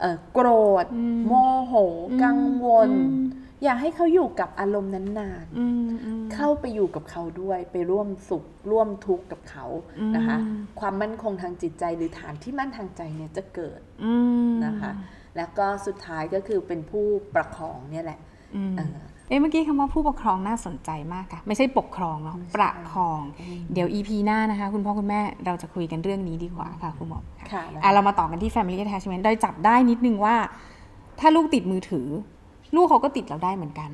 [0.00, 0.48] เอ่อโกร
[0.82, 1.32] ธอืมโม
[1.66, 1.74] โห
[2.22, 2.90] กังวล
[3.64, 9.66] อยากให้เขาอยู่กับอารมณ์นั้นนานอืมอืมเข้าไปอยู่กับเขาด้วย ไปร่วมสุขร่วมทุกข์กับเขา
[10.16, 14.14] นะคะอืมความมั่นคงทางจิตใจหรือฐานที่มั่นทางใจเนี่ยจะเกิดอื
[14.50, 14.92] มนะคะ
[15.36, 18.31] แล้วก็สุดท้ายก็คือเป็นผู้ประคองเนี่ยแหละอืม
[18.76, 18.90] เออ
[19.28, 23.20] เอ๊ะเมื่อกี้คำว่าผู้ปกครองน่าสนใจมากค่ะ ไม่ใช่ปกครองเนาะประคอง
[23.72, 27.20] เดี๋ยว EP หน้านะคะ คุณพ่อคุณแม่เราจะคุยกันเรื่องนี้ดีกว่าค่ะคุณหมอ
[27.52, 30.36] ค่ะอะเรามาต่อกันที่ Family Attachment โดยจับได้นิดนึงว่า
[31.20, 32.06] ถ้าลูกติดมือถือ
[32.76, 33.90] ลูกเขาก็ติดเราได้เหมือนกัน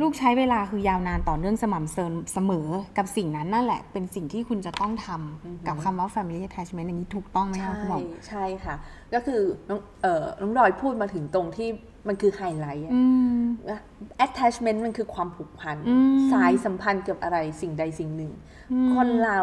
[0.00, 7.98] ลูกใช้เวลาคือยาวนานต่อเนื่องสม่ำเสมอกับสิ่งนั้นนั่นแหละ เป็นสิ่งที่คุณจะต้องทำกับคำว่า Family Attachment อย่างนี้ถูกต้องไหมใช่คะคุณหมอ
[8.28, 8.74] ใช่ค่ะ
[9.14, 11.68] ก็คือน้องเอ่อน้องดอยพูดมาถึงตรงที่
[12.08, 13.02] มันคือไฮไลท์อะอื
[13.38, 13.42] ม
[14.26, 18.32] attachment มันคือความผูกพันอืมสายสัมพันธ์กับอะไรสิ่งใดสิ่งหนึ่ง
[18.94, 19.40] คนเรา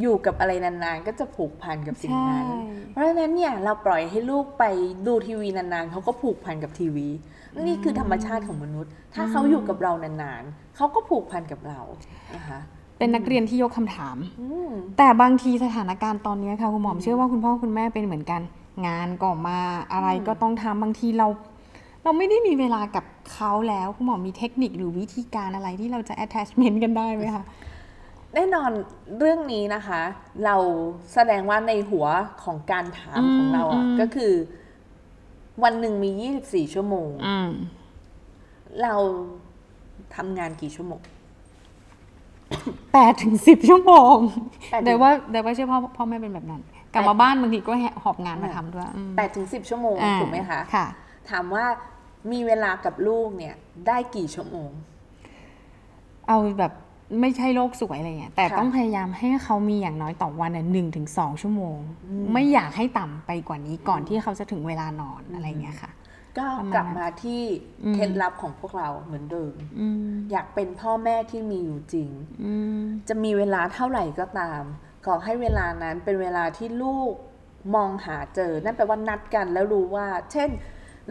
[0.00, 2.60] อยู่กับอะไรนานๆ ก็จะผูกพันกับสิ่งนั้นใช่
[2.92, 4.64] เพราะฉะนั้นเนี่ยเราปล่อยให้ลูกไป
[5.06, 7.08] ดูทีวีนานๆเขาก็ผูกพันกับทีวี
[7.66, 11.80] นี่คือธรรมชาติของมนุษย์ ถ้าเขาอยู่กับเรานานๆเขาก็ผูกพันกับเรา
[12.36, 12.58] นะคะ
[12.98, 18.40] เป็นนักเรียนที่ยกคำถามอืมแต่บางทีสถานการณ์ตอนนี้ค่ะคุณหมอมเชื่อว่าคุณพ่อคุณแม่เป็นเหมือนกัน
[18.86, 19.58] งานก็มา
[19.92, 21.26] อะไรก็ต้องทำบางทีเรา
[22.02, 27.44] เราไม่ได้มีเวลากับเขาแล้วคุณหมอมีเทคนิคหรือวิธีการอะไรที่เราจะ attachment กันได้ไหมคะ
[28.34, 28.70] แน่นอน
[29.18, 30.00] เรื่องนี้นะคะ
[30.44, 30.56] เรา
[31.14, 32.06] แสดงว่าในหัว
[32.44, 34.32] ของการถามของเราอะอืมก็คือ
[35.62, 36.10] วันหนึ่งมี
[36.42, 37.50] 24 ชั่วโมง อืม
[38.82, 38.94] เรา
[40.16, 41.00] ทำงานกี่ชั่วโมง
[42.92, 44.16] แปดถึงสิบชั่วโมง
[44.70, 46.62] แปดถึงแต่ว่าแต่ว่าเชื่อพ่อพ่อแม่เป็นแบบนั้น
[46.92, 50.86] กลับมาบ้านบางทีก็แหหอบงานมาทำด้วยอืม8ถึง10 ชั่วโมง อ่าถูกไหมคะ ค่ะ
[51.30, 51.64] ถามว่า
[52.32, 53.54] มีเวลากับลูกเนี่ย
[53.86, 54.70] ได้กี่ชั่วโมง
[56.28, 56.72] เอาแบบ
[57.20, 61.78] ไม่ใช่โลกสวยอะไรเงี้ยแต่ค่ะต้องพยายามให้เขามีอย่างน้อยต่อวันหนึ่งถึงสองชั่วโมง
[62.32, 65.92] ไม่อยากให้ต่ำไปกว่านี้ก่อนที่เขาจะถึงเวลานอนอะไรเงี้ยค่ะ
[66.38, 67.42] ก็ประมาณกลับมาที่
[67.84, 72.10] อืมเคล็ดลับของพวกเราเหมือนเดิมอืมอยากเป็นพ่อแม่ที่มีอยู่จริง
[72.44, 74.62] อืมจะมีเวลาเท่าไหร่ก็ตาม
[75.06, 77.12] ขอให้เวลานั้นเป็นเวลาที่ลูก
[77.74, 80.50] มองหาเจอ นั่นแปลว่านัดกันแล้วรู้ว่า เช่น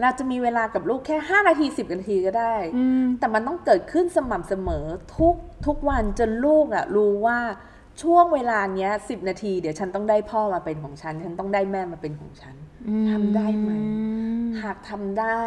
[0.00, 4.86] เราจะมีเวลากับลูกแค่ 5 นาที 10 นาทีก็ได้อืมแต่มันต้องเกิดขึ้นสม่ำเสมอ
[5.18, 5.34] ทุก
[5.66, 7.38] ทุกวันจนลูกอะรู้ว่า
[8.02, 12.56] ช่วงเวลาเนี้ยสินาที เดี๋ยวฉันต้องได้พ่อมาเป็นของฉัน ฉันต้องได้แม่มาเป็นของฉัน
[13.10, 13.70] ทำได้ไหม
[14.62, 15.44] หากทำได้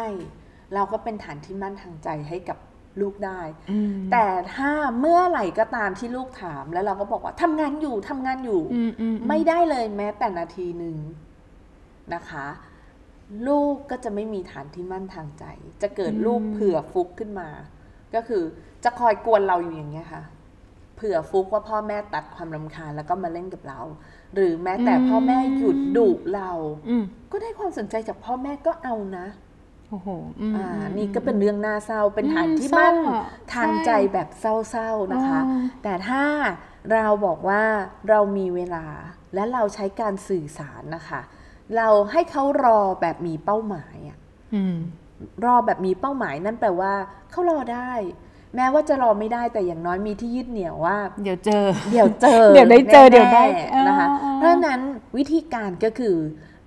[0.74, 2.58] เราก็เป็นฐานที่มั่นทางใจให้กับ
[3.00, 10.96] ลูกได้อืมแต่ถ้าเมื่อไหร่ก็ตามที่ลูกถามแล้วเราก็บอกว่าทำงานอยู่ทำงานอยู่อืมอืมไม่ได้เลยแม้แต่นาทีหนึ่ง
[12.14, 12.46] นะคะ
[13.48, 15.44] ลูกก็จะไม่มีฐานที่มั่นทางใจ
[15.82, 17.48] จะเกิดลูกเผื่อฟุกขึ้นมา
[18.14, 18.42] ก็คือ
[18.84, 20.22] จะคอยกวนเราอยู่อย่างเงี้ยค่ะ
[20.96, 23.80] เผื่อฟุกว่าพ่อแม่ตัดความรำคาญแล้วก็มาเล่นกับเรา
[24.34, 26.50] หรือแม้แต่พ่อแม่หยุดดุเรา
[26.88, 29.26] อืมก็ได้ความสนใจจากพ่อแม่ก็เอานะ
[29.90, 30.08] โอ้โห
[30.40, 33.22] อืมอ่าอืมนี่ก็เป็นเรื่องน่าเศร้า เป็นฐานที่เศร้ามั่นอะ
[33.54, 36.22] ทางใช่ใจแบบเศร้าๆนะคะอ๋อแต่ถ้า
[36.92, 37.62] เราบอกว่า
[38.08, 38.86] เรามีเวลา
[39.34, 41.20] และเราใช้การสื่อสารนะคะ
[41.76, 44.18] เราให้เขารอแบบมีเป้าหมายอะ
[44.54, 44.76] อืม
[45.44, 46.92] รอแบบมีเป้าหมายนั่นแปลว่า
[47.30, 47.92] เขารอได้
[48.56, 53.44] แม้ว่าจะรอไม่ได้แต่อย่างน้อยมีที่ยึดเหนี่ยวว่า เดี๋ยวเจอ เดี๋ยวเจอ เดี๋ยวได้เจอแน่ๆเดี๋ยวได้
[53.88, 54.80] นะคะอ๋อเพราะฉะนั้น
[55.16, 56.16] วิธีการก็คือ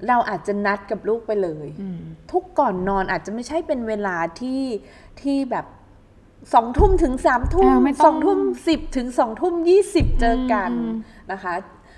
[0.07, 1.99] เราอาจจะนัดกับลูกไปเลยอืม
[2.31, 4.63] ทุกก่อนนอนอาจจะไม่ใช่เป็นเวลาที่
[5.21, 5.65] ที่แบบ
[6.53, 10.95] สองทุ่มถึงสามทุ่มอ่าไม่ต้องสองทุ่มสิบถึงสองทุ่มยี่สิบเจอกันอืม
[11.31, 11.53] นะคะ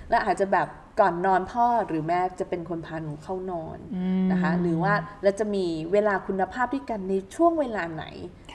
[0.10, 0.68] แล้วอาจจะแบบ
[1.02, 8.06] ก่อนนอนพ่อหรือแม่จะเป็นคนพาหนูเข้านอนอืมนะคะหรือว่าเราจะมีเวลาคุณภาพด้วยกันในช่วงเวลาไหน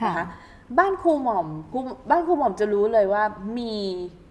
[0.01, 0.25] ค่ะนะคะ
[0.77, 1.79] บ้านครูหม่อมครู
[2.09, 3.23] บ้านครูหม่อมจะรู้เลยว่า
[3.59, 3.75] มี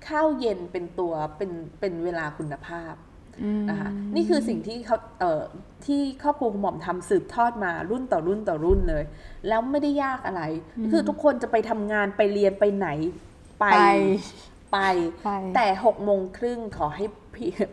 [0.09, 1.50] ข้าวเย็นเป็นตัวเป็น
[1.81, 2.94] เป็นเวลาคุณภาพ
[3.42, 5.42] อืมนะคะนี่คือสิ่งที่เขาเอ่อ
[5.87, 9.05] ที่ครอบครัวคุณหม่อมทำสืบทอดมารุ่นต่อรุ่นต่อรุ่นเลย
[9.48, 10.42] แล้วไม่ได้ยากอะไร
[10.90, 12.88] คือทุกคนจะไปทำงานไปเรียนไปไหน
[13.61, 13.81] ไปไป
[14.72, 14.79] ไป
[15.24, 17.26] ไป แต่หกโมงครึ่งขอให้พี่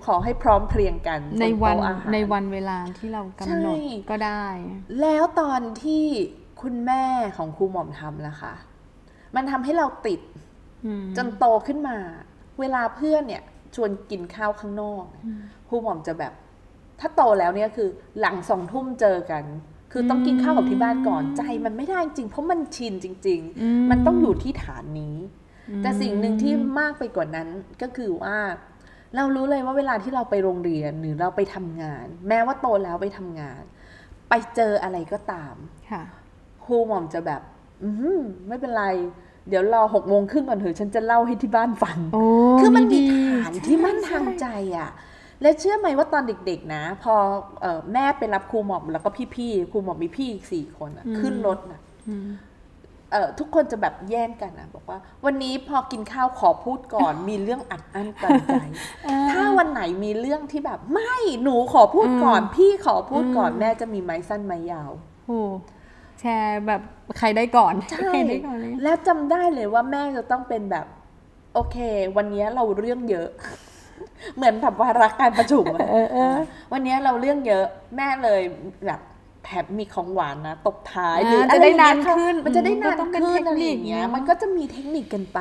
[0.05, 3.75] ขอให้พร้อมเพรียงกันในบวันโต๊ะอาหารในวันเวลาที่เรากำหนดใช่
[4.09, 4.45] ก็ได้
[5.01, 6.05] แล้วตอนที่
[6.61, 7.05] คุณแม่
[7.37, 8.53] ของครูหม่อมทำล่ะคะ
[9.35, 10.19] มันทำให้เราติด
[10.85, 11.97] อืมจนโตขึ้นมา
[12.59, 13.43] เวลาเพื่อนเนี่ย
[13.75, 15.03] ชวนกินข้าวข้างนอก
[15.69, 16.33] ครูหม่อมจะแบบ
[16.99, 19.43] ถ้าโตแล้วเนี่ยคือหลังสองทุ่มเจอกัน
[19.91, 25.15] คือต้องกินข้าวกับที่บ้านก่อนใจมันไม่ได้จริงเพราะมันชินจริงอืมๆมันต้องอยู่ที่ฐานนี้
[25.83, 27.47] แต่สิ่งหนึ่งที่มากไปกว่านั้น
[27.81, 28.37] ก็คือว่า
[29.15, 33.61] เรารู้เลยว่าเวลาที่เราไปโรงเรียนหรือเราไปทำงาน แม้ว่าโตแล้วไปทำงาน
[34.29, 35.55] ไปเจออะไรก็ตาม
[35.91, 36.03] ค่ะ
[36.65, 37.41] ครูหม่อมจะแบบ
[37.83, 38.85] อือหือไม่เป็นไร
[39.49, 42.23] เดี๋ยวรอหกโมงครึ่งก่อนเถอะฉันจะเล่าให้ที่บ้านฟังโอ้
[42.59, 44.47] คือมันมีดีฐานที่มั่นทางใจ
[44.77, 44.89] อะ
[45.41, 47.13] และเชื่อไหมว่าตอนเด็กๆนะ พอ
[47.61, 52.29] เออแม่ไปรับครูหม่อมแล้วก็พี่ๆครูหม่อมมีพี่อีกสี่คนอะขึ้นรถนะอืม
[53.13, 58.55] เออทุกคนจะแบบแย่งกันนะบอกว่า วันนี้พอกินข้าวขอพูดก่อน มีเรื่องอัดอั้นตันใจ
[59.31, 64.91] ถ้าวันไหนมีเรื่องที่แบบไม่หนูขอพูดก่อน พี่ขอพูดก่อนแม่จะมีไม้สั้นไม้ยาว
[65.27, 65.41] โอ้
[66.19, 66.81] แชร์แบบ
[67.17, 70.85] ใครได้ก่อนใช่ใครได้ก่อนเลยแล้วจำได้เลยว่าแม่จะต้องเป็นแบบ
[71.53, 71.77] โอเค
[72.17, 73.29] วันนี้เราเรื่องเยอะ
[74.35, 76.35] เหมือนแบบวาระการประชุมอะเออเออ
[76.73, 77.65] วันนี้เราเรื่องเยอะ
[77.97, 78.41] แม่เลย
[78.87, 78.99] แบบ
[79.43, 85.39] แถมมีของหวานนะตบท้ายอ่าหรือจะได้อรอย่งเงี้ยนานขึ้น มันจะได้อืมนานก็ต้องเป็นขึ้นเทคนิคอะไรอย่างเงี้ยเนอะมันก็จะมีเทคนิคกันไป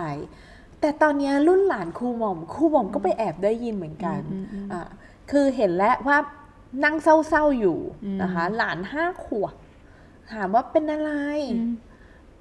[0.81, 4.83] แต่ตอนเนี้ยรุ่นหลานครูหม่อมครูหม่อมก็ไปแอบได้ยินเหมือนกันอืมอืมอะ
[5.31, 6.19] คือเห็นแล้วว่า
[6.85, 9.55] นั่งเศร้าๆอยู่อืมนะคะ หลานห้าขวบ
[10.33, 11.11] ถามว่าเป็นอะไร
[11.55, 11.73] อืม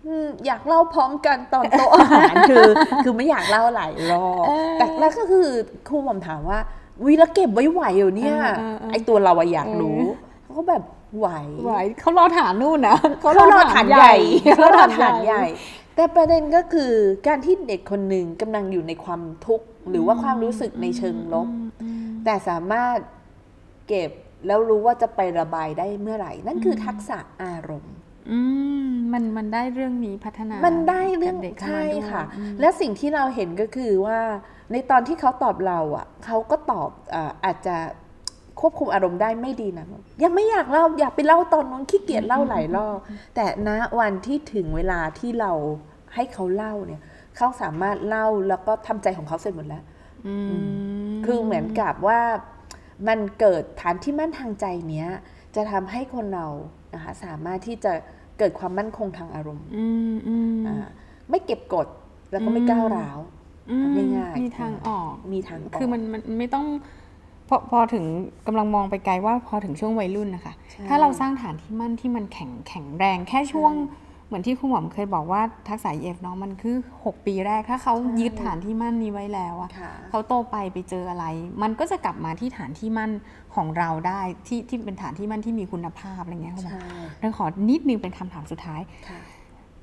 [0.06, 2.66] อืมอยากเล่าพร้อมกันตอนโต๊ะอาหารคือ
[3.04, 5.48] คือไม่อยากเล่าหลายรอบเออแต่แล้วก็คือ
[5.88, 6.60] ครูหม่อมถามว่า
[7.06, 10.84] วิแล้วเก็บไว้ไหวอยู่เนี่ยเออเออเออไอตัวเราอะอยากรู้เออเขาก็แบบ
[11.18, 11.28] ไหว
[11.64, 14.16] ไหวเขารอฐานนู่นนะเขารอฐานใหญ่
[14.56, 15.46] เขารอฐานใหญ่ญ่
[15.96, 16.94] แต่ประเด็นก็คือ
[17.28, 21.48] การที่เด็กคนหนึ่งกำลังอยู่ในความทุกข์หรือว่าความรู้สึกในเชิงลบ
[22.26, 22.98] แต่สามารถ
[23.88, 24.12] เก็บ
[24.48, 27.96] แล้วรู้ว่าจะไประบายได้เมื่อไหร่ นั่นคือทักษะอารมณ์
[28.32, 28.40] อื
[28.90, 32.24] มมันมันได้เรื่องนี้พัฒนามัมันได้เรื่องใช่ค่ะ
[32.60, 34.20] และสิ่งที่เราเห็นก็คือว่า
[34.72, 37.78] ในตอนที่เขาตอบเราอะเขาก็ตอบอาอาจจะ
[38.62, 39.86] ควบคุมอารมณ์ได้ไม่ดีนะ
[40.24, 42.98] ยังไม่อยากเล่าอยากไปเล่าตอนนู้นขี้เกียจเล่าหลายรอบ
[43.36, 43.70] แต่ณ
[44.00, 45.52] วันที่ถึงเวลาที่เรา
[46.16, 47.02] ให้เขาเล่าเนี่ย
[47.38, 49.84] เขาสามารถเล่าแล้วก็ทำใจของเขาเสร็จหมดแล้ว
[50.28, 50.52] อืม
[51.26, 52.20] คือเหมือนกับว่า
[53.08, 55.10] มันเกิดฐานที่มั่นทางใจเนี้ย
[55.56, 56.48] จะทำให้คนเรา
[56.94, 57.92] นะคะสามารถที่จะ
[58.38, 60.86] เกิดความมั่นคงทางอารมณ์อืมอืมอ่า
[61.30, 61.88] ไม่เก็บกด
[62.32, 63.20] แล้วก็ไม่อืมก้าวร้าว
[63.70, 66.66] อืมง่ายๆมีทางออกมีทางออกคือมันมันไม่ต้อง
[67.54, 68.06] พอพอถึง
[68.48, 73.74] กำลังมองไปไกลว่าพอถึงช่วงวัยรุ่นนะคะใช่ถ้าเราสร้างฐานที่มั่นที่มันแข็งแข็งแรงแค่ช่วง
[74.28, 81.26] เหมือนที่คุณหมอมเคยบอกว่าทักษะ EF เนาะมันคือ 6 ปีแรก ถ้าเขาใช่ยึดฐานที่มั่นนี้ไว้แล้วอะค่ะเขาโตไปไปเจออะไร
[81.62, 83.12] มันก็จะกลับมาที่ฐานที่มั่น
[83.56, 86.88] ของเราได้ที่ที่เป็นฐานที่มั่นที่มีคุณภาพอะไรเงี้ยคุณหมอใช่
[87.20, 89.20] เราขอนิดนึงเป็นคำถามสุดท้ายค่ะ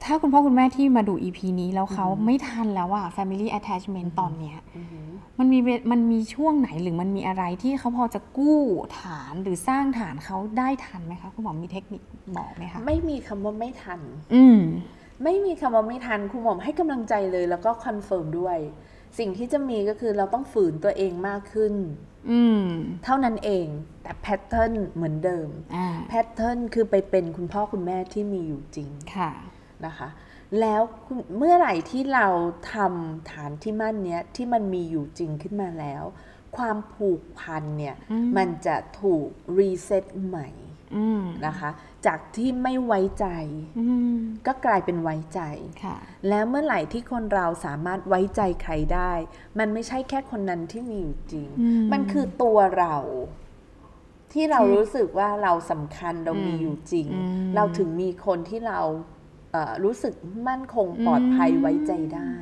[0.05, 5.09] ถ้าคุณพ่อคุณแม่ที่มาดู EP นี้แล้วเขาไม่ทันแล้วอะ family attachment ตอนเนี้ยอือหือ
[5.39, 8.61] มันมี way มันมีช่วงไหนหรือมันมีอะไรที่เขาพอจะกู้
[9.01, 12.03] ฐานหรือสร้างฐานเขาได้ทันไหมคะคุณหมอมีเทคนิค
[12.37, 14.01] บอกไหมคะไม่มีคำว่าไม่ทัน
[14.35, 14.61] อืม
[15.25, 18.59] ไม่มีคำว่าไม่ทันคุณหมอโอมให้กำลังใจเลยแล้วก็ confirm ด้วย
[19.19, 21.75] สิ่งที่จะมีก็คือเราต้องฝืนตัวเองมากขึ้น
[22.31, 22.65] อืม
[23.05, 23.67] เท่านั้นเอง
[24.03, 29.31] แต่ pattern เหมือนเดิมอ่า pattern คือไปเป็นคุณพ่อคุณแม่ที่มีอยู่จริงค่ะ
[29.87, 30.09] นะคะ
[30.61, 32.27] แล้วคุณเมื่อไหร่ที่เรา
[32.75, 36.05] ทำฐานที่มั่นเนี้ยที่มันมีอยู่จริงขึ้นมาแล้ว
[36.57, 40.49] ความผูกพันเนี่ยอืมมันจะถูก reset ใหม่
[40.97, 41.71] อืมนะคะ
[42.07, 43.27] จากที่ไม่ไว้ใจ
[43.79, 45.41] อืมก็กลายเป็นไว้ใจ
[45.85, 45.97] ค่ะ
[46.29, 49.13] แล้วเมื่อไหร่ที่คนเราสามารถไว้ใจใครได้
[49.59, 52.97] มันไม่ใช่แค่คนนั้นที่มีอยู่จริงอืมมันคือตัวเรา
[54.33, 59.18] ที่เราที่รู้สึกว่าเราสำคัญเรามีอยู่จริงอืมเราถึงมีคนที่เราเอ่อ
[59.85, 60.15] รู้สึก
[60.49, 62.33] มั่นคงปลอดภัยอืมไว้ใจได้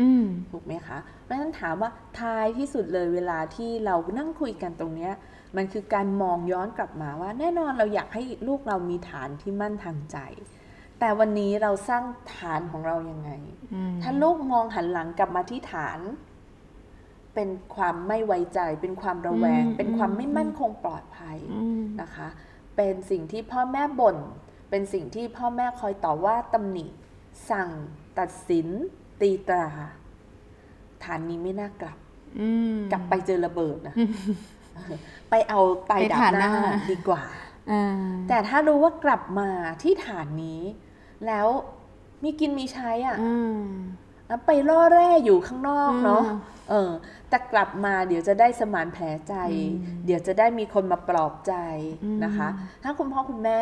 [0.00, 5.12] อืมถูกไหมคะเพราะฉะนั้นถามว่าท้ายที่สุดเลยเวลาที่เรานั่งคุยกันตรงเนี้ย
[5.56, 10.18] มันคือการมองย้อนกลับมาว่า แน่นอนเราอยากให้ลูกเรามีฐานที่มั่นทางใจ
[11.00, 12.04] แต่วันนี้เราสร้าง
[12.36, 13.30] ฐานของเรายังไง
[13.74, 16.00] อืมถ้าลูกมองหันหลังกลับมาที่ฐาน
[17.34, 22.28] เป็นความไม่ไว้ใจ เป็นความระแวงอืมเป็นความไม่มั่นคงปลอดภัยอืมนะคะ
[22.76, 24.16] เป็นสิ่งที่พ่อแม่บ่น
[24.74, 26.86] เป็นสิ่งที่พ่อแม่คอยต่อว่าตำหนิ
[27.50, 27.68] สั่ง
[28.18, 28.68] ตัดสิน
[29.20, 29.66] ตีตรา
[31.04, 31.98] ฐานนี้ไม่น่ากลับ
[32.40, 33.94] อืมกลับไปเจอระเบิดนะ
[35.30, 37.22] ไปเอาไตไปดับฐานหหน้าน้าดีกว่า
[37.70, 37.84] อ่า
[38.28, 39.48] แต่ถ้ารู้ว่ากลับมา
[39.82, 40.62] ที่ฐานนี้
[41.26, 41.46] แล้ว
[42.22, 43.60] มีกินมีใช้อะอืม
[44.28, 46.38] แล้วไปล่อแร่อยู่ข้างนอกเนาะอืม
[46.70, 46.90] เออ
[47.28, 51.54] แต่กลับมาเดี๋ยวจะได้สมานแผลใจอืมเดี๋ยวจะได้มีคนมาปลอบใจ
[52.04, 52.48] อืมนะคะ
[52.84, 53.60] ถ้าคุณพ่อคุณแม่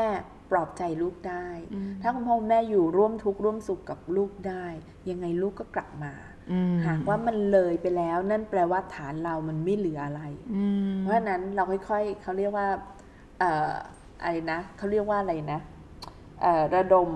[0.52, 4.66] ปลอบใจลูกได้อืมถ้าคุณพ่อคุณแม่อยู่ร่วมทุกข์ร่วมสุขกับลูกได้
[5.10, 6.12] ยังไงลูกก็กลับมา
[6.52, 10.22] อืมหากว่ามันเลยไปแล้วนั่นแปลว่าฐานเรามันไม่เหลืออะไร
[10.54, 12.66] อืมเพราะฉะนั้นเราค่อยๆเขาเรียกว่า
[13.38, 13.70] เอ่อ
[14.22, 15.60] อะไรนะเขาเรียกว่าอะไรนะ
[16.42, 17.10] เอ่อระดม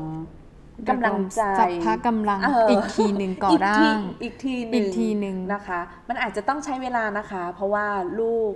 [0.89, 7.87] กำลังใจสัพพะกำลังเอออีอีกทีหนึ่งก่ออีกร่าทีงอีกทีหอีนึ่งกทีหนึ่งนะคะ มันอาจจะต้องใช้เวลานะคะ เพราะว่า
[8.21, 8.53] ลูก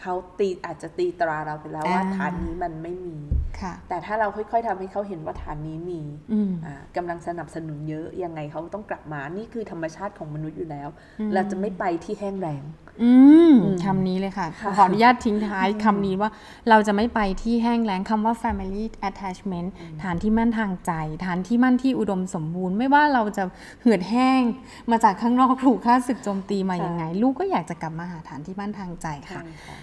[0.00, 3.39] เขาตีอาจจะตีตราเราไปแล้วว่าอ่าฐานนี้มันไม่มีค่ะ
[3.88, 6.00] แต่ถ้าเราค่อย ๆทำให้เขาเห็นว่าฐานนี้มี
[6.32, 10.88] อืมอ่ากำลังสนับสนุนเยอะยังไงเขาต้องกลับมานี่คือธรรมชาติของมนุษย์อยู่แล้ว
[11.20, 12.64] อืมเราจะไม่ไปที่แห้งแรง
[13.02, 13.12] อื
[13.50, 16.30] มอืมคำนี้เลยค่ะค่ะ ขออนุญาตทิ้งท้ายคำนี้ว่า
[16.68, 19.68] เราจะไม่ไปที่แห้งแล้งคำว่า family attachment
[20.02, 20.92] ฐานที่มั่นทางใจ
[21.26, 23.44] ฐานที่มั่นที่อุดมสมบูรณ์ ไม่ว่าเราจะ
[23.80, 24.42] เหือดแห้ง
[24.90, 29.76] มาจากข้างนอกถูกค่าศึกโจมตีมาค่ะยังไง ลูกก็อยากจะกลับมาหาฐานที่มั่นทางใจค่ะใช่ค่ะ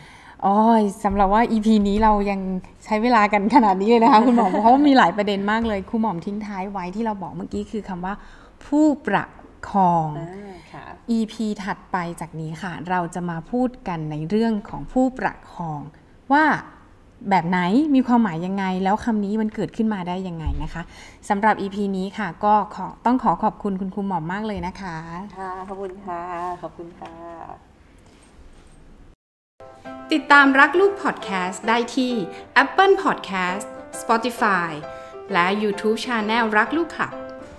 [0.45, 2.39] อ๋อยสำหรับว่า EP นี้เรายัง
[2.85, 8.13] ใช้เวลากันขนาดนี้เลยนะคะคุณหมอเพราะว่ามีหลายประเด็นมากเลยครูหมอมทิ้งท้ายไว้ที่เราบอกเมื่อกี้คือคำว่า
[8.65, 9.25] ผู้ประ
[9.69, 10.85] คองอ่าค่ะ
[11.17, 15.81] EP ถัดไปจากนี้ค่ะ เราจะมาพูดกันในเรื่องของผู้ประคอง
[16.33, 16.45] ว่า
[17.29, 17.59] แบบไหน
[17.95, 20.81] มีความหมายยังไง แล้วคำนี้มันเกิดขึ้นมาได้ยังไงนะคะ
[21.29, 24.97] สำหรับ EP นี้ค่ะ ก็ขอต้องขอขอบคุณคุณครูหมอมมากเลยนะคะ
[25.37, 26.21] ค่ะ ขอบคุณค่ะ
[26.61, 27.66] ขอบคุณค่ะ
[30.13, 32.13] ติดตามรักลูกพอดแคสต์ได้ที่
[32.63, 33.67] Apple Podcast
[34.01, 34.71] Spotify
[35.33, 37.13] และ YouTube Channel รักลูกขับ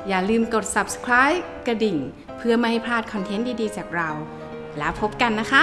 [0.08, 1.98] อย่าลืมกด subscribe กระดิ่ง
[2.36, 4.10] เพื่อไม่ให้พลาดคอนเทนต์ดี ๆ จากเรา
[4.78, 5.62] แล้วพบกันนะคะ